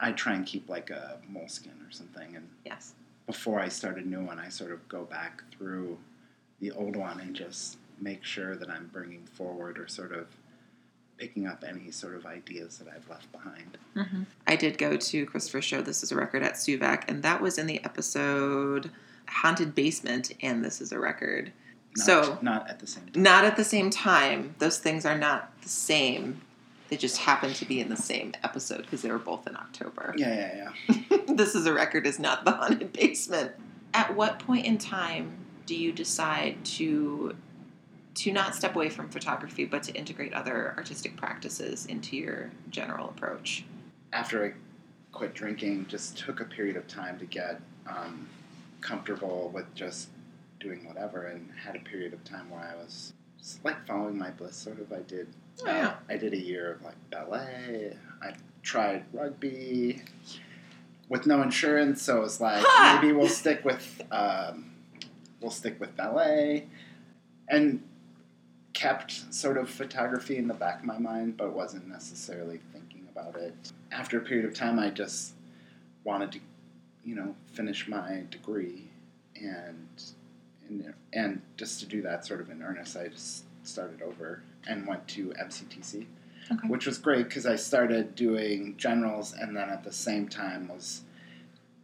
[0.00, 2.94] I try and keep like a Moleskine or something, and Yes.
[3.26, 5.98] before I start a new one, I sort of go back through
[6.60, 10.28] the old one and just make sure that I'm bringing forward or sort of
[11.18, 13.78] picking up any sort of ideas that I've left behind.
[13.96, 14.22] Mm-hmm.
[14.46, 15.80] I did go to Christopher's show.
[15.80, 18.90] This is a record at SooVAC, and that was in the episode
[19.28, 21.52] Haunted Basement, and this is a record.
[21.96, 23.22] Not, So- not at the same time.
[23.22, 24.54] Not at the same time.
[24.58, 26.40] Those things are not the same.
[26.88, 30.14] They just happen to be in the same episode because they were both in October.
[30.18, 31.18] Yeah, yeah, yeah.
[31.28, 33.52] this is a record is not the haunted basement.
[33.94, 35.32] At what point in time
[35.66, 37.34] do you decide to
[38.14, 43.08] to not step away from photography but to integrate other artistic practices into your general
[43.08, 43.64] approach?
[44.14, 44.52] after I
[45.12, 48.26] quit drinking, just took a period of time to get um,
[48.80, 50.08] comfortable with just
[50.60, 53.12] doing whatever, and had a period of time where I was
[53.62, 54.56] like following my bliss.
[54.56, 55.28] Sort of, I did.
[55.62, 55.88] Oh, yeah.
[55.88, 57.96] uh, I did a year of like ballet.
[58.22, 60.02] I tried rugby
[61.08, 64.70] with no insurance, so it was like maybe we'll stick with um,
[65.40, 66.66] we'll stick with ballet,
[67.48, 67.82] and
[68.74, 73.36] kept sort of photography in the back of my mind, but wasn't necessarily thinking about
[73.36, 73.54] it.
[73.92, 75.32] After a period of time, I just
[76.02, 76.40] wanted to,
[77.04, 78.90] you know, finish my degree,
[79.40, 79.88] and
[80.68, 84.86] and, and just to do that sort of in earnest, I just started over and
[84.86, 86.06] went to MCTC,
[86.50, 86.68] Okay.
[86.68, 91.02] which was great because I started doing generals, and then at the same time was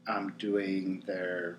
[0.06, 1.58] um, doing their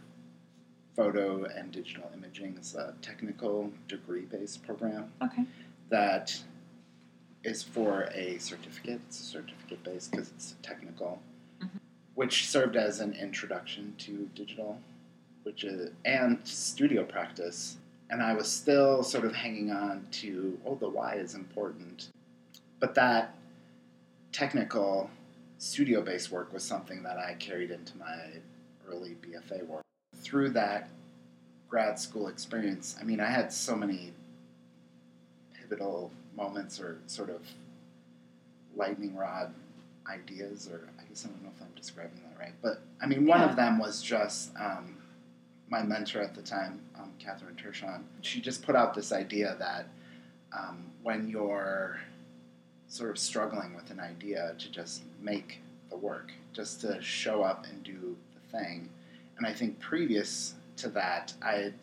[0.95, 5.45] photo and digital imaging as a technical degree based program Okay.
[5.89, 6.41] that
[7.43, 8.99] is for a certificate.
[9.07, 11.21] It's a certificate based because it's technical,
[11.59, 11.79] Mhm.
[12.15, 14.79] which served as an introduction to digital,
[15.43, 17.77] which is and studio practice.
[18.09, 22.09] And I was still sort of hanging on to oh the why is important,
[22.79, 23.33] but that
[24.31, 25.09] technical
[25.57, 28.41] studio based work was something that I carried into my
[28.87, 29.83] early BFA work.
[30.21, 30.89] Through that
[31.69, 34.13] grad school experience, I mean, I had so many
[35.53, 37.41] pivotal moments or sort of
[38.75, 39.53] lightning rod
[40.07, 42.53] ideas, or I guess I don't know if I'm describing that right.
[42.61, 43.49] But I mean, one Yeah.
[43.49, 44.97] of them was just um,
[45.69, 48.03] my mentor at the time, um, Catherine Tershon.
[48.21, 49.87] She just put out this idea that
[50.57, 51.99] um, when you're
[52.87, 55.59] sort of struggling with an idea, to just make
[55.89, 58.89] the work, just to show up and do the thing.
[59.41, 61.73] And I think previous to that, I had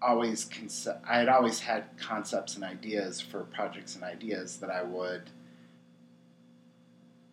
[0.00, 4.82] always conce- I had always had concepts and ideas for projects and ideas that I
[4.82, 5.24] would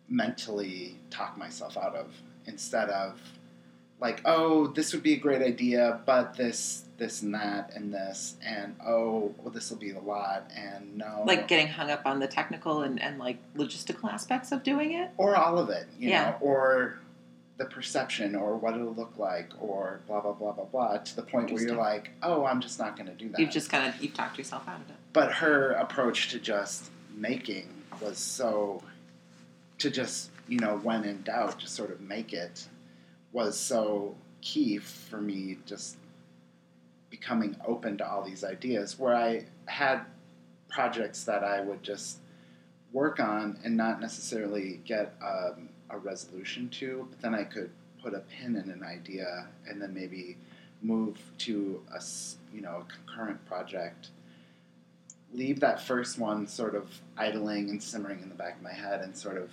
[0.06, 2.12] mentally talk myself out of
[2.44, 3.18] instead of
[4.00, 8.36] like oh this would be a great idea but this this and that and this
[8.44, 12.20] and oh well this will be a lot and no Like getting hung up on
[12.20, 15.10] the technical and, and like logistical aspects of doing it.
[15.16, 16.30] or all of it, you Yeah.
[16.30, 16.98] know, or
[17.58, 21.22] the perception, or what it'll look like, or blah blah blah blah blah, to the
[21.22, 23.40] point where you're like, oh, I'm just not going to do that.
[23.40, 24.96] You've just kind of you've talked yourself out of it.
[25.12, 27.68] but her approach to just making
[28.00, 28.82] was so,
[29.78, 32.66] to just you know, when in doubt, just sort of make it,
[33.32, 35.58] was so key for me.
[35.66, 35.96] Just
[37.10, 40.02] becoming open to all these ideas, where I had
[40.68, 42.18] projects that I would just
[42.92, 47.70] work on and not necessarily get um, a resolution to, but then I could
[48.02, 50.36] put a pin in an idea and then maybe
[50.82, 52.02] move to a
[52.54, 54.08] you know a concurrent project.
[55.32, 59.00] Leave that first one sort of idling and simmering in the back of my head,
[59.00, 59.50] and sort of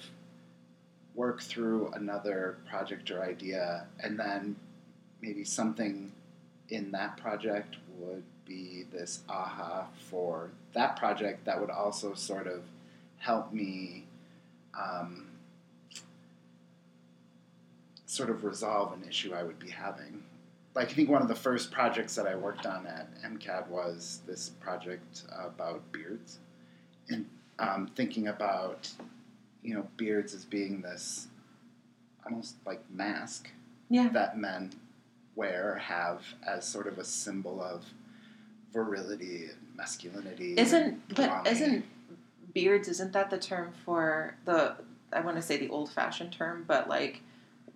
[1.16, 4.56] work through another project or idea, and then
[5.22, 6.12] maybe something
[6.70, 12.62] in that project would be this aha for that project that would also sort of
[13.18, 14.06] help me
[14.78, 15.28] um,
[18.14, 20.24] sort of resolve an issue I would be having.
[20.76, 24.22] Like, I think one of the first projects that I worked on at MCAD was
[24.28, 26.40] this project about beards.
[27.10, 27.26] And
[27.60, 28.90] um, thinking about,
[29.64, 31.28] you know, beards as being this
[32.26, 33.50] almost like mask
[33.90, 34.10] Yeah.
[34.10, 34.72] that men
[35.36, 37.84] wear, have as sort of a symbol of
[38.72, 40.56] virility and masculinity.
[40.58, 41.52] Isn't but belonging.
[41.52, 41.86] isn't
[42.54, 42.88] beards?
[42.88, 44.76] Isn't that the term for the?
[45.12, 47.22] I want to say the old-fashioned term, but like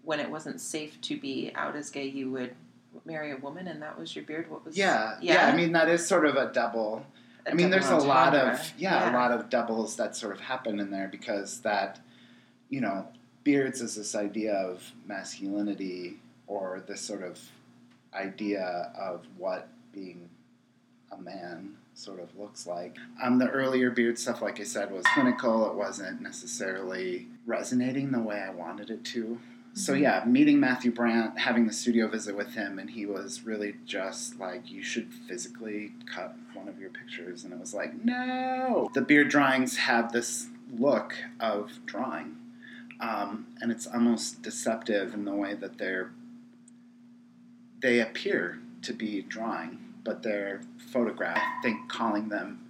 [0.07, 2.55] when it wasn't safe to be out as gay, you would
[3.03, 4.49] marry a woman, and that was your beard.
[4.49, 4.77] What was?
[4.77, 7.05] Yeah, yeah, I mean, that is sort of a double.
[7.45, 10.39] a I mean, there's a lot of yeah, a lot of doubles that sort of
[10.39, 11.99] happen in there because that,
[12.69, 13.05] you know,
[13.43, 17.37] beards is this idea of masculinity or this sort of
[18.13, 20.29] idea of what being
[21.11, 22.95] a man sort of looks like.
[23.21, 25.69] Um, the earlier beard stuff, like I said, was clinical.
[25.69, 29.37] It wasn't necessarily resonating the way I wanted it to.
[29.77, 30.01] So Mhm.
[30.01, 34.39] yeah, meeting Matthew Brandt, having the studio visit with him, and he was really just
[34.39, 39.03] like, "You should physically cut one of your pictures," and it was like, "No." The
[39.03, 42.37] beard drawings have this look of drawing,
[42.99, 46.09] um, and it's almost deceptive in the way that they're
[47.79, 51.39] they appear to be drawing, but they're photographed.
[51.39, 52.61] I think calling them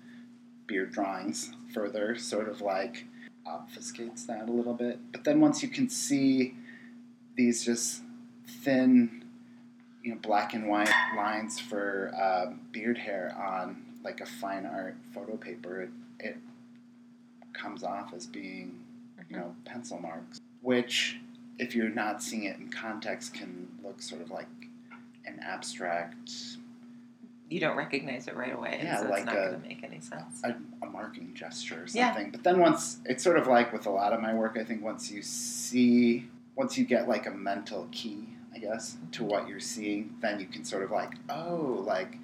[0.66, 3.05] beard drawings further sort of like
[3.45, 4.99] obfuscates that a little bit.
[5.14, 6.57] But then once you can see
[7.38, 8.01] these just
[8.63, 9.23] thin,
[10.03, 14.95] you know, black and white lines for uh, beard hair on like a fine art
[15.13, 16.38] photo paper, it, it
[17.53, 18.79] comes off as being,
[19.29, 21.17] you know, pencil marks, which
[21.59, 24.47] if you're not seeing it in context can look sort of like
[25.25, 26.31] an abstract
[27.49, 29.83] You don't recognize it right away, Yeah, so it's like not a- going to make
[29.83, 30.41] any sense.
[30.43, 31.99] a, a marking gesture or something.
[31.99, 32.13] Yeah.
[32.13, 32.31] something.
[32.31, 34.81] But then once it's sort of like with a lot of my work, I think
[34.83, 36.27] once you see,
[36.58, 40.47] once you get like a mental key, I guess, to what you're seeing, then you
[40.47, 42.18] can sort of like, oh, like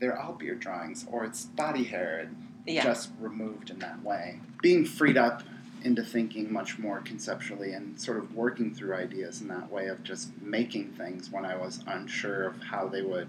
[0.00, 2.82] they're all beard drawings, or it's body hair and Yeah.
[2.82, 4.40] just removed in that way.
[4.62, 5.42] Being freed up
[5.84, 10.02] into thinking much more conceptually and sort of working through ideas in that way of
[10.02, 13.28] just making things when I was unsure of how they would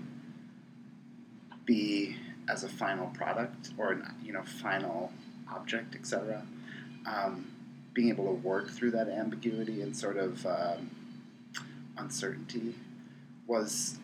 [1.66, 2.16] be
[2.50, 5.12] as a final product or an, you know final
[5.52, 6.46] object, etc.
[7.06, 7.52] Um,
[7.98, 10.92] being able to work through that ambiguity and sort of um,
[11.98, 12.76] uncertainty
[13.48, 13.98] was,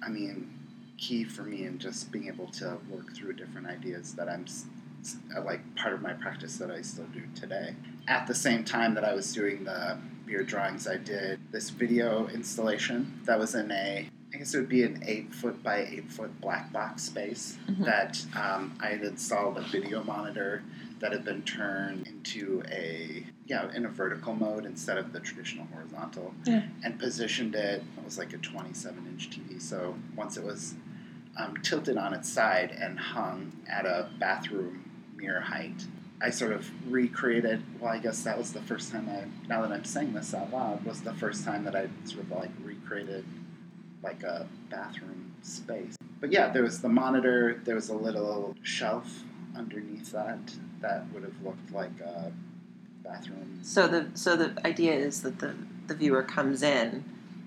[0.00, 0.48] I mean,
[0.96, 4.46] key for me in just being able to work through different ideas that I'm
[5.44, 7.74] like part of my practice that I still do today.
[8.06, 12.28] At the same time that I was doing the beard drawings, I did this video
[12.28, 16.10] installation that was in a I guess it would be an eight foot by eight
[16.10, 17.84] foot black box space Mhm.
[17.84, 20.62] that um, I had installed a video monitor
[21.02, 25.66] that had been turned into a yeah in a vertical mode instead of the traditional
[25.74, 26.32] horizontal.
[26.46, 26.62] Yeah.
[26.84, 30.74] and positioned it it was like a 27 inch tv so once it was
[31.36, 35.84] um, tilted on its side and hung at a bathroom mirror height
[36.20, 39.72] i sort of recreated well i guess that was the first time i now that
[39.72, 43.24] i'm saying this out loud was the first time that i sort of like recreated
[44.02, 45.96] like a bathroom space.
[46.20, 49.24] But yeah there was the monitor there was a little shelf
[49.56, 50.38] underneath that
[50.80, 52.32] that would have looked like a
[53.04, 55.54] bathroom So the so the idea is that the
[55.86, 57.04] the viewer comes in,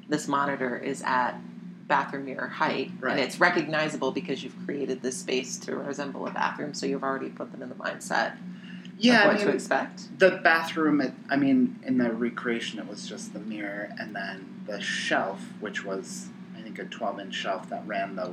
[0.10, 1.36] this monitor is at
[1.88, 3.12] bathroom mirror height, Right.
[3.14, 6.74] and it's recognizable because you've created this space to resemble a bathroom.
[6.74, 8.38] So you've already put them in the mindset
[8.97, 10.20] yeah of I what to mean, expect.
[10.20, 14.64] the bathroom it, i mean in the recreation it was just the mirror and then
[14.68, 18.28] the shelf which was i think a 12 inch shelf that ran the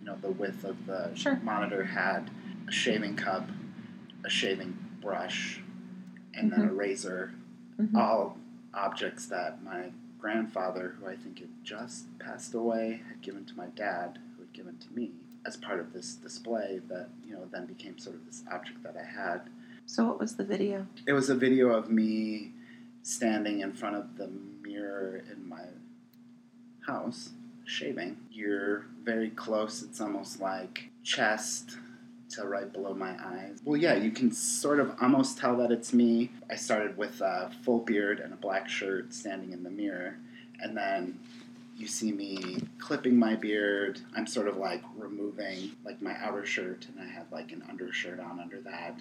[0.00, 1.38] you know the width of the Sure.
[1.44, 2.30] monitor had
[2.72, 3.48] a shaving cup
[4.24, 5.60] a shaving brush
[6.34, 7.34] and then a razor
[7.78, 7.94] Mhm.
[7.96, 8.38] all
[8.72, 13.66] objects that my grandfather who i think had just passed away had given to my
[13.84, 15.10] dad who had given to me
[15.44, 18.96] as part of this display that you know then became sort of this object that
[18.96, 19.40] i had
[19.84, 20.86] So what was the video?
[21.06, 22.52] it was a video of me
[23.02, 24.28] standing in front of the
[24.62, 25.64] mirror in my
[26.86, 27.30] house,
[27.64, 28.16] shaving.
[28.30, 29.82] You're very close.
[29.82, 31.76] It's almost like chest
[32.32, 33.60] to right below my eyes.
[33.64, 36.30] Well, yeah, you can sort of almost tell that it's me.
[36.50, 40.16] I started with a full beard and a black shirt standing in the mirror,
[40.60, 41.18] and then
[41.76, 44.00] you see me clipping my beard.
[44.14, 48.20] I'm sort of like removing like my outer shirt, and I had like an undershirt
[48.20, 48.98] on under that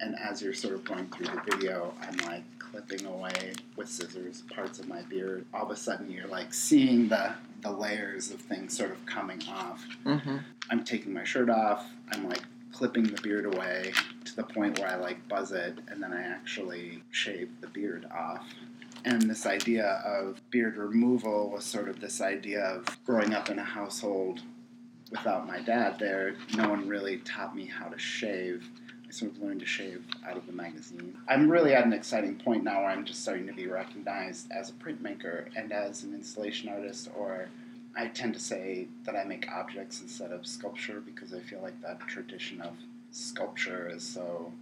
[0.00, 4.42] and as you're sort of going through the video, I'm like clipping away with scissors
[4.54, 5.44] parts of my beard.
[5.52, 9.42] All of a sudden, you're like seeing the the layers of things sort of coming
[9.48, 9.84] off.
[10.04, 10.36] Mm-hmm.
[10.70, 11.86] I'm taking my shirt off.
[12.12, 12.42] I'm like
[12.78, 13.92] clipping the beard away
[14.24, 18.06] to the point where I like buzz it, and then I actually shave the beard
[18.16, 18.46] off.
[19.04, 23.58] And this idea of beard removal was sort of this idea of growing up in
[23.58, 24.42] a household
[25.10, 26.36] without my dad there.
[26.56, 28.68] No one really taught me how to shave.
[29.08, 31.18] I sort of learned to shave out of the magazine.
[31.28, 34.70] I'm really at an exciting point now where I'm just starting to be recognized as
[34.70, 37.48] a printmaker and as an installation artist, or
[37.96, 41.80] I tend to say that I make objects instead of sculpture because I feel like
[41.82, 42.76] that tradition of
[43.10, 44.52] sculpture is so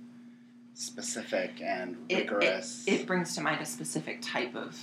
[0.75, 4.79] specific and It, it, rigorous it brings to mind a specific type of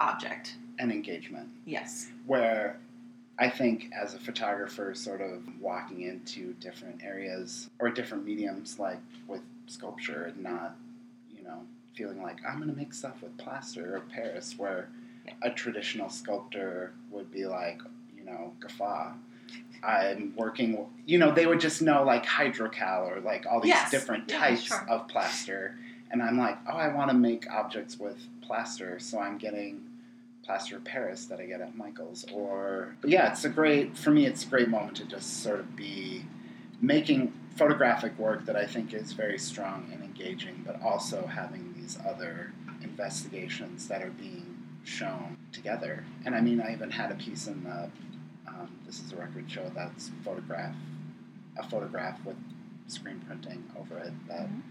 [0.00, 0.54] object.
[0.78, 1.48] and engagement.
[1.66, 2.08] Yes.
[2.26, 2.78] where
[3.40, 8.98] I think as a photographer, sort of walking into different areas or different mediums, like
[9.28, 10.74] with sculpture, and not,
[11.36, 11.62] you know,
[11.94, 14.88] feeling like I'm going to make stuff with plaster or Paris, where.
[15.42, 17.80] A traditional sculptor would be like,
[18.16, 19.12] you know, guffaw.
[19.82, 23.90] I'm working, you know, they would just know like hydrocal or like all these Yes.
[23.90, 24.84] different Yeah, types sure.
[24.88, 25.76] of plaster.
[26.10, 29.84] And I'm like, oh, I want to make objects with plaster, so I'm getting
[30.42, 32.24] plaster of Paris that I get at Michael's.
[32.32, 35.60] Or, but yeah, it's a great, for me, it's a great moment to just sort
[35.60, 36.24] of be
[36.80, 41.98] making photographic work that I think is very strong and engaging, but also having these
[42.08, 42.52] other
[42.82, 44.47] investigations that are being
[44.92, 46.02] shown together.
[46.24, 47.90] And I mean, I even had a piece in the,
[48.48, 50.74] um, this is a record show that's photograph,
[51.58, 52.36] a photograph with
[52.86, 54.62] screen printing over it that Mhm.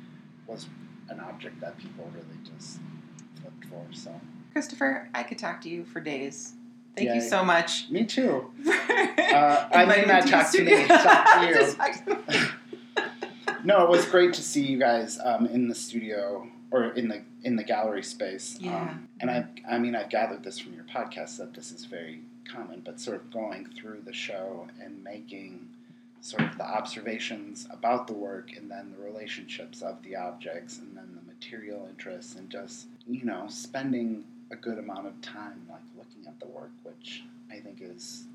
[0.47, 0.65] was
[1.09, 2.79] an object that people really just
[3.39, 3.85] flipped for.
[3.93, 4.19] So
[4.53, 6.53] Christopher, I could talk to you for days.
[6.95, 7.89] Thank Yeah, you so much.
[7.91, 8.49] me too.
[8.67, 11.47] uh, I may not talk to me, talk to
[12.33, 12.47] you.
[13.63, 17.21] No, it was great to see you guys um, in the studio or in the
[17.43, 18.57] in the gallery space.
[18.59, 18.81] Yeah.
[18.81, 22.21] Um, and I, I mean, I've gathered this from your podcast that this is very
[22.49, 25.69] common, but sort of going through the show and making
[26.21, 30.97] sort of the observations about the work and then the relationships of the objects and
[30.97, 35.81] then the material interests and just you know spending a good amount of time like
[35.97, 38.25] looking at the work, which I think is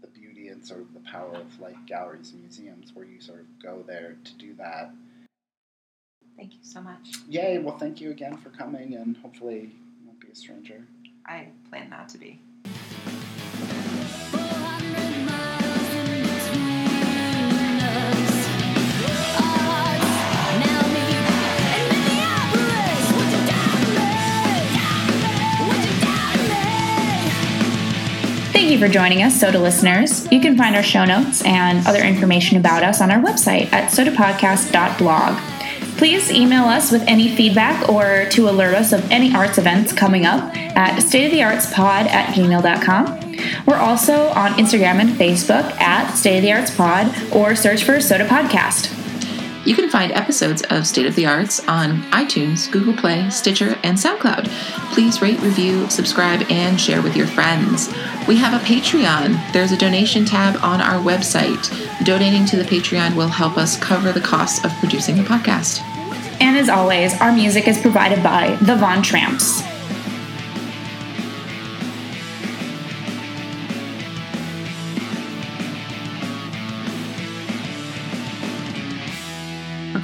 [0.00, 3.40] the beauty and sort of the power of like galleries and museums where you sort
[3.40, 4.92] of go there to do that.
[6.36, 7.12] Thank you so much.
[7.28, 7.58] Yay!
[7.58, 9.70] Well, thank you again for coming, and hopefully
[10.00, 10.84] you won't be a stranger.
[11.26, 12.40] I plan not to be.
[12.64, 18.48] 400 miles in between us.
[19.38, 20.12] Our hearts
[20.66, 21.16] now meet
[21.78, 23.04] in Minneapolis.
[23.16, 24.08] Would you doubt me?
[25.68, 26.64] Would you doubt me?
[28.52, 30.26] Thank you for joining us, Soda listeners.
[30.32, 33.92] You can find our show notes and other information about us on our website at
[33.92, 35.38] sodapodcast.blog.
[36.02, 40.26] Please email us with any feedback or to alert us of any arts events coming
[40.26, 43.36] up at stateoftheartspod at gmail.com.
[43.66, 48.00] We're also on Instagram and Facebook at State of the Arts Pod or search for
[48.00, 48.98] Soda Podcast.
[49.64, 53.96] You can find episodes of State of the Arts on iTunes, Google Play, Stitcher, and
[53.96, 54.48] SoundCloud.
[54.92, 57.94] Please rate, review, subscribe, and share with your friends.
[58.26, 59.52] We have a Patreon.
[59.52, 61.70] There's a donation tab on our website.
[62.04, 65.80] Donating to the Patreon will help us cover the costs of producing the podcast.
[66.40, 69.62] And as always, our music is provided by the Von Tramps.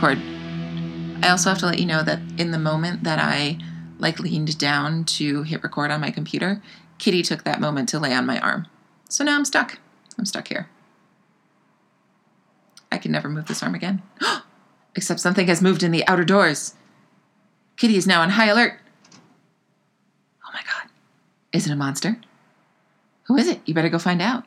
[0.01, 0.23] record.
[1.25, 3.59] I also have to let you know that in the moment that I
[3.99, 6.63] like leaned down to hit record on my computer,
[6.99, 8.69] Kitty took that moment to lay on my arm.
[9.09, 9.81] So now I'm stuck.
[10.17, 10.69] I'm stuck here.
[12.93, 14.03] I can never move this arm again.
[14.23, 14.45] Oh,
[14.99, 16.75] Except something has moved in the outer doors.
[17.77, 18.81] Kitty is now on high alert.
[20.45, 20.91] Oh my god.
[21.53, 22.19] Is it a monster?
[23.27, 23.61] Who is it?
[23.65, 24.43] You better go find out.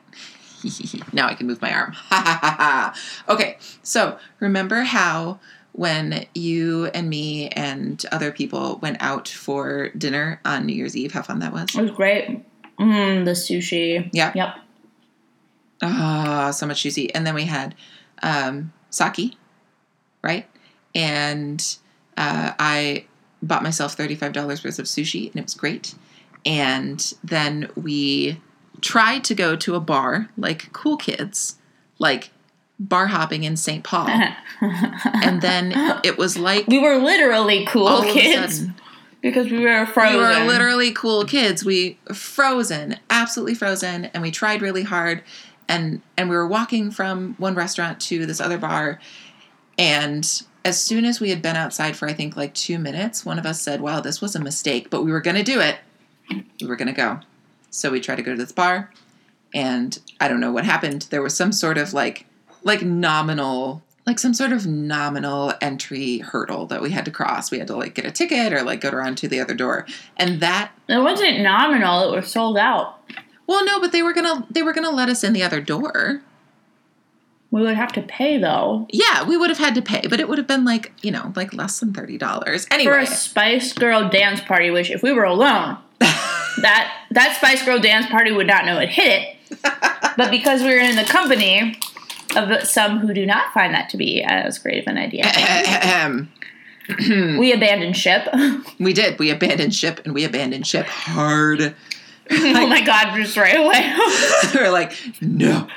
[1.14, 1.92] now I can move my arm.
[1.92, 3.32] Ha ha ha ha.
[3.32, 5.40] Okay, so remember how
[5.72, 11.12] when you and me and other people went out for dinner on New Year's Eve,
[11.12, 11.74] how fun that was?
[11.74, 12.44] It was great.
[12.78, 14.10] Mmm, the sushi.
[14.12, 14.32] Yeah.
[14.34, 14.54] Yep.
[15.80, 17.10] Ah, so much sushi.
[17.14, 17.74] And then we had
[18.22, 19.36] um, sake,
[20.22, 20.46] right?
[20.94, 21.76] And
[22.16, 23.06] uh, I
[23.42, 25.94] bought myself $35 worth of sushi, and it was great.
[26.44, 28.40] And then we
[28.80, 31.56] tried to go to a bar like cool kids,
[31.98, 32.30] like
[32.78, 33.84] bar hopping in St.
[33.84, 34.08] Paul.
[34.60, 35.72] and then
[36.04, 38.74] it was like we were literally cool all of a kids sudden,
[39.20, 40.18] because we were frozen.
[40.18, 41.64] we were literally cool kids.
[41.64, 45.22] We frozen, absolutely frozen, and we tried really hard.
[45.68, 49.00] And and we were walking from one restaurant to this other bar,
[49.82, 53.36] and as soon as we had been outside for I think like two minutes, one
[53.36, 55.78] of us said, "Wow, this was a mistake," but we were going to do it.
[56.60, 57.18] We were going to go.
[57.70, 58.92] So we tried to go to this bar,
[59.52, 61.08] and I don't know what happened.
[61.10, 62.26] There was some sort of like
[62.62, 67.50] like nominal like some sort of nominal entry hurdle that we had to cross.
[67.50, 69.86] We had to like get a ticket or like go around to the other door.
[70.16, 72.12] And that It wasn't nominal.
[72.12, 73.00] It was sold out.
[73.48, 76.22] well no, but they were gonna they were gonna let us in the other door.
[77.52, 80.28] We would have to pay though Yeah, we would have had to pay, but it
[80.28, 82.66] would have been like, you know, like less than thirty dollars.
[82.70, 82.92] Anyway.
[82.92, 84.70] For a Spice Girl dance party.
[84.70, 88.88] Which, if we were alone, that that Spice Girl dance party would not know it
[88.88, 89.60] hit it.
[90.16, 91.78] but because we were in the company
[92.34, 95.24] of some who do not find that to be as great of an idea,
[97.38, 98.26] we abandoned ship.
[98.80, 99.18] we did.
[99.18, 101.74] We abandoned ship and we abandoned ship hard.
[102.30, 103.94] Oh my god, just right away.
[104.54, 105.68] we're like, no,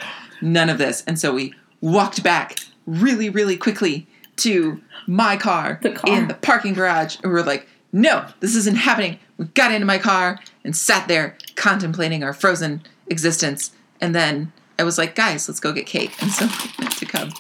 [0.42, 1.04] none of this.
[1.06, 4.08] And so we walked back really, really quickly
[4.38, 6.18] to my car, The car.
[6.18, 7.16] in the parking garage.
[7.18, 9.20] And we were like, no, this isn't happening.
[9.38, 13.72] We got into my car and sat there contemplating our frozen existence.
[14.02, 16.12] And then I was like, guys, let's go get cake.
[16.22, 16.46] And so
[16.80, 17.32] we went to Cub.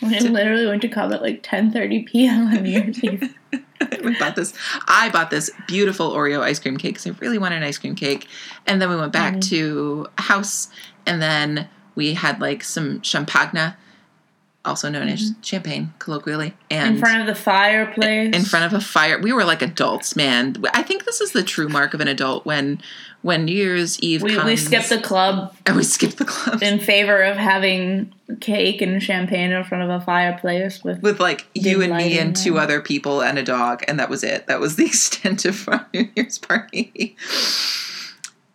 [0.00, 2.46] we literally went to Cub at like 10:30 p.m.
[2.48, 3.34] on New Year's Eve.
[4.02, 4.54] we bought this.
[4.88, 7.94] I bought this beautiful Oreo ice cream cake because I really wanted an ice cream
[7.94, 8.26] cake.
[8.66, 9.40] And then we went back mm-hmm.
[9.40, 10.68] to house,
[11.06, 13.74] and then we had like some champagne,
[14.64, 15.42] also known as mm-hmm.
[15.42, 18.34] champagne colloquially, and in front of the fireplace.
[18.34, 19.20] in front of a fire.
[19.20, 20.62] We were like adults, man.
[20.72, 22.80] I think this is the true mark of an adult when
[23.22, 24.46] when New Year's Eve we, comes.
[24.46, 29.02] we skipped the club and we skipped the club in favor of having cake and
[29.02, 32.80] champagne in front of a fireplace with with like you and me and two other
[32.80, 34.46] people and a dog, and that was it.
[34.46, 37.16] That was the extent of our New Year's party.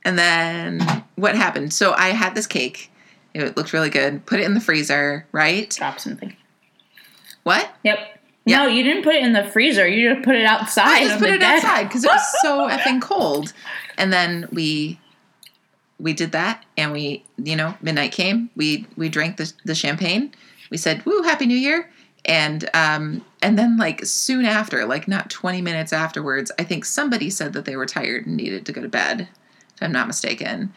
[0.08, 1.74] And then what happened?
[1.74, 2.90] So I had this cake.
[3.46, 4.26] It looked really good.
[4.26, 5.70] Put it in the freezer, right?
[5.70, 6.36] drop something.
[7.44, 7.72] What?
[7.84, 8.00] Yep.
[8.46, 8.64] Yeah.
[8.64, 9.86] No, you didn't put it in the freezer.
[9.88, 10.88] You just put it outside.
[10.88, 11.64] I just put it deck.
[11.64, 13.52] outside because it was so effing cold.
[13.98, 15.00] And then we
[16.00, 18.50] we did that, and we you know midnight came.
[18.56, 20.32] We we drank the the champagne.
[20.70, 21.90] We said, "Woo, happy New Year!"
[22.24, 27.30] And um and then like soon after, like not twenty minutes afterwards, I think somebody
[27.30, 29.28] said that they were tired and needed to go to bed.
[29.76, 30.74] If I'm not mistaken.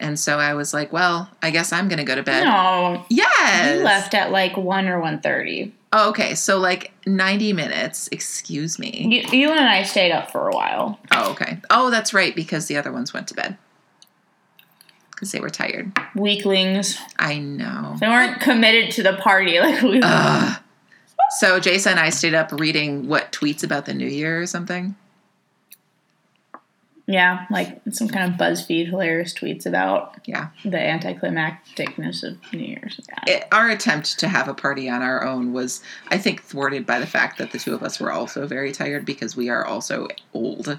[0.00, 3.76] And so I was like, "Well, I guess I'm gonna go to bed." No, Yes.
[3.78, 5.74] you left at like one or one thirty.
[5.92, 8.08] Oh, okay, so like ninety minutes.
[8.10, 9.24] Excuse me.
[9.30, 10.98] You, you and I stayed up for a while.
[11.12, 11.58] Oh, okay.
[11.68, 13.56] Oh, that's right, because the other ones went to bed.
[15.10, 15.92] Because they were tired.
[16.14, 16.98] Weaklings.
[17.18, 17.96] I know.
[18.00, 20.00] They weren't committed to the party like we were.
[20.04, 20.60] Ugh.
[21.38, 24.96] So Jason and I stayed up reading what tweets about the new year or something.
[27.10, 30.50] Yeah, like some kind of BuzzFeed hilarious tweets about Yeah.
[30.64, 33.00] the anticlimacticness of New Year's.
[33.08, 33.34] Yeah.
[33.38, 37.00] It, our attempt to have a party on our own was, I think, thwarted by
[37.00, 40.06] the fact that the two of us were also very tired because we are also
[40.32, 40.78] old.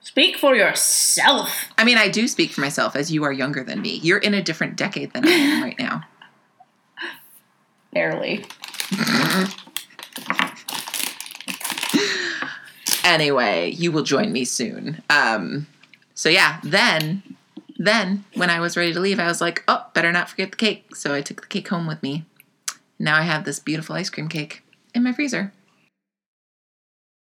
[0.00, 1.66] Speak for yourself.
[1.78, 4.00] I mean, I do speak for myself as you are younger than me.
[4.02, 6.02] You're in a different decade than I am right now.
[7.92, 8.44] Barely.
[13.04, 15.02] Anyway, you will join me soon.
[15.10, 15.66] Um,
[16.14, 17.22] so yeah, then,
[17.76, 20.56] then when I was ready to leave, I was like, oh, better not forget the
[20.56, 20.96] cake.
[20.96, 22.24] So I took the cake home with me.
[22.98, 24.62] Now I have this beautiful ice cream cake
[24.94, 25.52] in my freezer.